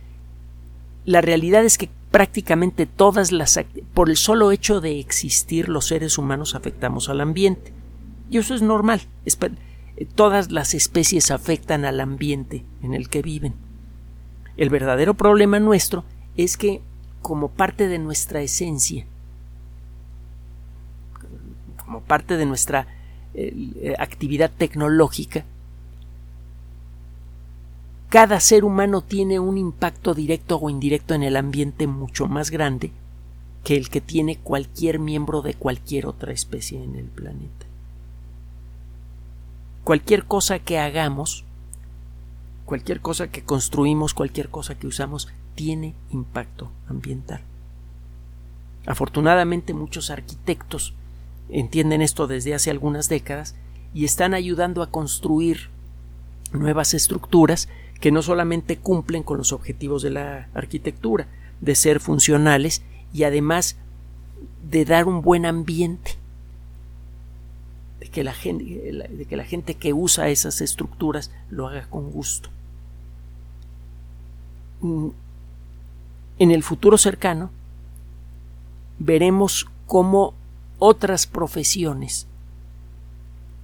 La 1.05 1.21
realidad 1.21 1.65
es 1.65 1.79
que 1.79 1.91
prácticamente 2.11 2.87
todas 2.87 3.33
las 3.33 3.59
por 3.95 4.11
el 4.11 4.17
solo 4.17 4.53
hecho 4.53 4.81
de 4.81 4.99
existir 5.01 5.69
los 5.69 5.87
seres 5.87 6.19
humanos 6.19 6.55
afectamos 6.55 7.09
al 7.09 7.21
ambiente. 7.21 7.73
Y 8.31 8.39
eso 8.39 8.55
es 8.55 8.63
normal. 8.63 9.03
todas 10.15 10.51
las 10.51 10.73
especies 10.75 11.31
afectan 11.31 11.85
al 11.85 12.01
ambiente 12.01 12.65
en 12.83 12.95
el 12.95 13.09
que 13.09 13.23
viven. 13.23 13.55
El 14.57 14.71
verdadero 14.71 15.15
problema 15.15 15.59
nuestro 15.59 16.05
es 16.37 16.57
que 16.57 16.81
como 17.21 17.49
parte 17.49 17.89
de 17.89 17.99
nuestra 17.99 18.41
esencia 18.41 19.05
como 21.91 22.03
parte 22.03 22.37
de 22.37 22.47
nuestra 22.47 22.87
eh, 23.35 23.97
actividad 23.99 24.49
tecnológica, 24.57 25.45
cada 28.09 28.39
ser 28.39 28.65
humano 28.65 29.03
tiene 29.03 29.41
un 29.41 29.59
impacto 29.59 30.15
directo 30.15 30.57
o 30.59 30.71
indirecto 30.71 31.15
en 31.15 31.25
el 31.25 31.37
ambiente 31.37 31.89
mucho 31.89 32.29
más 32.29 32.53
grande 32.53 32.93
que 33.65 33.77
el 33.77 33.89
que 33.89 34.01
tiene 34.01 34.37
cualquier 34.37 35.01
miembro 35.01 35.43
de 35.43 35.55
cualquier 35.55 36.07
otra 36.07 36.33
especie 36.33 36.81
en 36.81 36.95
el 36.95 37.07
planeta. 37.07 37.67
Cualquier 39.85 40.25
cosa 40.25 40.59
que 40.59 40.79
hagamos, 40.79 41.45
cualquier 42.65 43.01
cosa 43.01 43.29
que 43.29 43.43
construimos, 43.43 44.15
cualquier 44.15 44.49
cosa 44.49 44.79
que 44.79 44.87
usamos, 44.87 45.29
tiene 45.55 45.95
impacto 46.11 46.71
ambiental. 46.89 47.41
Afortunadamente 48.87 49.75
muchos 49.75 50.11
arquitectos 50.11 50.95
entienden 51.49 52.03
esto 52.03 52.27
desde 52.27 52.55
hace 52.55 52.71
algunas 52.71 53.09
décadas 53.09 53.55
y 53.93 54.05
están 54.05 54.35
ayudando 54.35 54.83
a 54.83 54.91
construir 54.91 55.69
nuevas 56.53 56.95
estructuras 56.95 57.69
que 58.01 58.11
no 58.11 58.23
solamente 58.23 58.79
cumplen 58.79 59.23
con 59.23 59.39
los 59.39 59.53
objetivos 59.53 60.03
de 60.03 60.11
la 60.11 60.49
arquitectura, 60.55 61.29
de 61.61 61.75
ser 61.75 62.01
funcionales 62.01 62.83
y 63.13 63.25
además 63.25 63.77
de 64.69 64.85
dar 64.85 65.07
un 65.07 65.21
buen 65.21 65.45
ambiente, 65.45 66.17
que 68.11 68.25
la 68.25 68.35
gente, 68.35 69.27
que, 69.29 69.37
la 69.37 69.45
gente 69.45 69.75
que 69.75 69.93
usa 69.93 70.29
esas 70.29 70.61
estructuras 70.61 71.31
lo 71.51 71.69
haga 71.69 71.87
con 71.89 72.11
gusto. 72.11 72.49
Mm, 74.81 75.09
en 76.39 76.51
el 76.51 76.63
futuro 76.63 76.99
cercano 76.99 77.51
veremos 78.99 79.67
cómo 79.87 80.35
otras 80.79 81.27
profesiones 81.27 82.27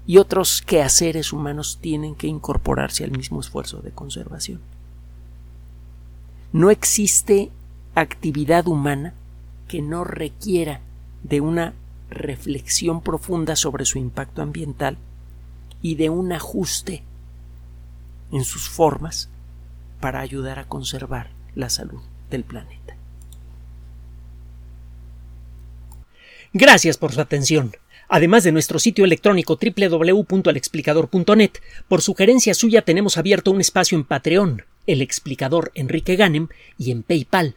y 0.07 0.19
otros 0.19 0.63
quehaceres 0.63 1.33
humanos 1.33 1.79
tienen 1.81 2.15
que 2.15 2.29
incorporarse 2.29 3.03
al 3.03 3.11
mismo 3.11 3.41
esfuerzo 3.41 3.79
de 3.79 3.91
conservación. 3.91 4.61
No 6.53 6.71
existe 6.71 7.51
actividad 7.95 8.69
humana 8.69 9.15
que 9.67 9.83
no 9.83 10.05
requiera 10.05 10.81
de 11.25 11.41
una 11.41 11.75
reflexión 12.11 13.01
profunda 13.01 13.57
sobre 13.57 13.85
su 13.85 13.99
impacto 13.99 14.43
ambiental 14.43 14.99
y 15.83 15.97
de 15.97 16.11
un 16.11 16.33
ajuste 16.33 17.03
en 18.33 18.45
sus 18.45 18.69
formas 18.69 19.29
para 20.01 20.21
ayudar 20.21 20.59
a 20.59 20.69
conservar 20.69 21.31
la 21.55 21.71
salud 21.71 22.03
del 22.31 22.45
planeta. 22.45 22.97
Gracias 26.53 26.97
por 26.97 27.13
su 27.13 27.21
atención. 27.21 27.73
Además 28.09 28.45
de 28.45 28.53
nuestro 28.53 28.79
sitio 28.79 29.05
electrónico 29.05 29.59
www.alexplicador.net, 29.61 31.51
por 31.89 32.03
sugerencia 32.03 32.55
suya 32.55 32.83
tenemos 32.83 33.19
abierto 33.19 33.51
un 33.51 33.61
espacio 33.61 33.99
en 33.99 34.05
Patreon, 34.05 34.63
el 34.87 35.03
explicador 35.03 35.73
Enrique 35.75 36.15
Ganem, 36.15 36.49
y 36.79 36.93
en 36.93 37.03
PayPal, 37.03 37.57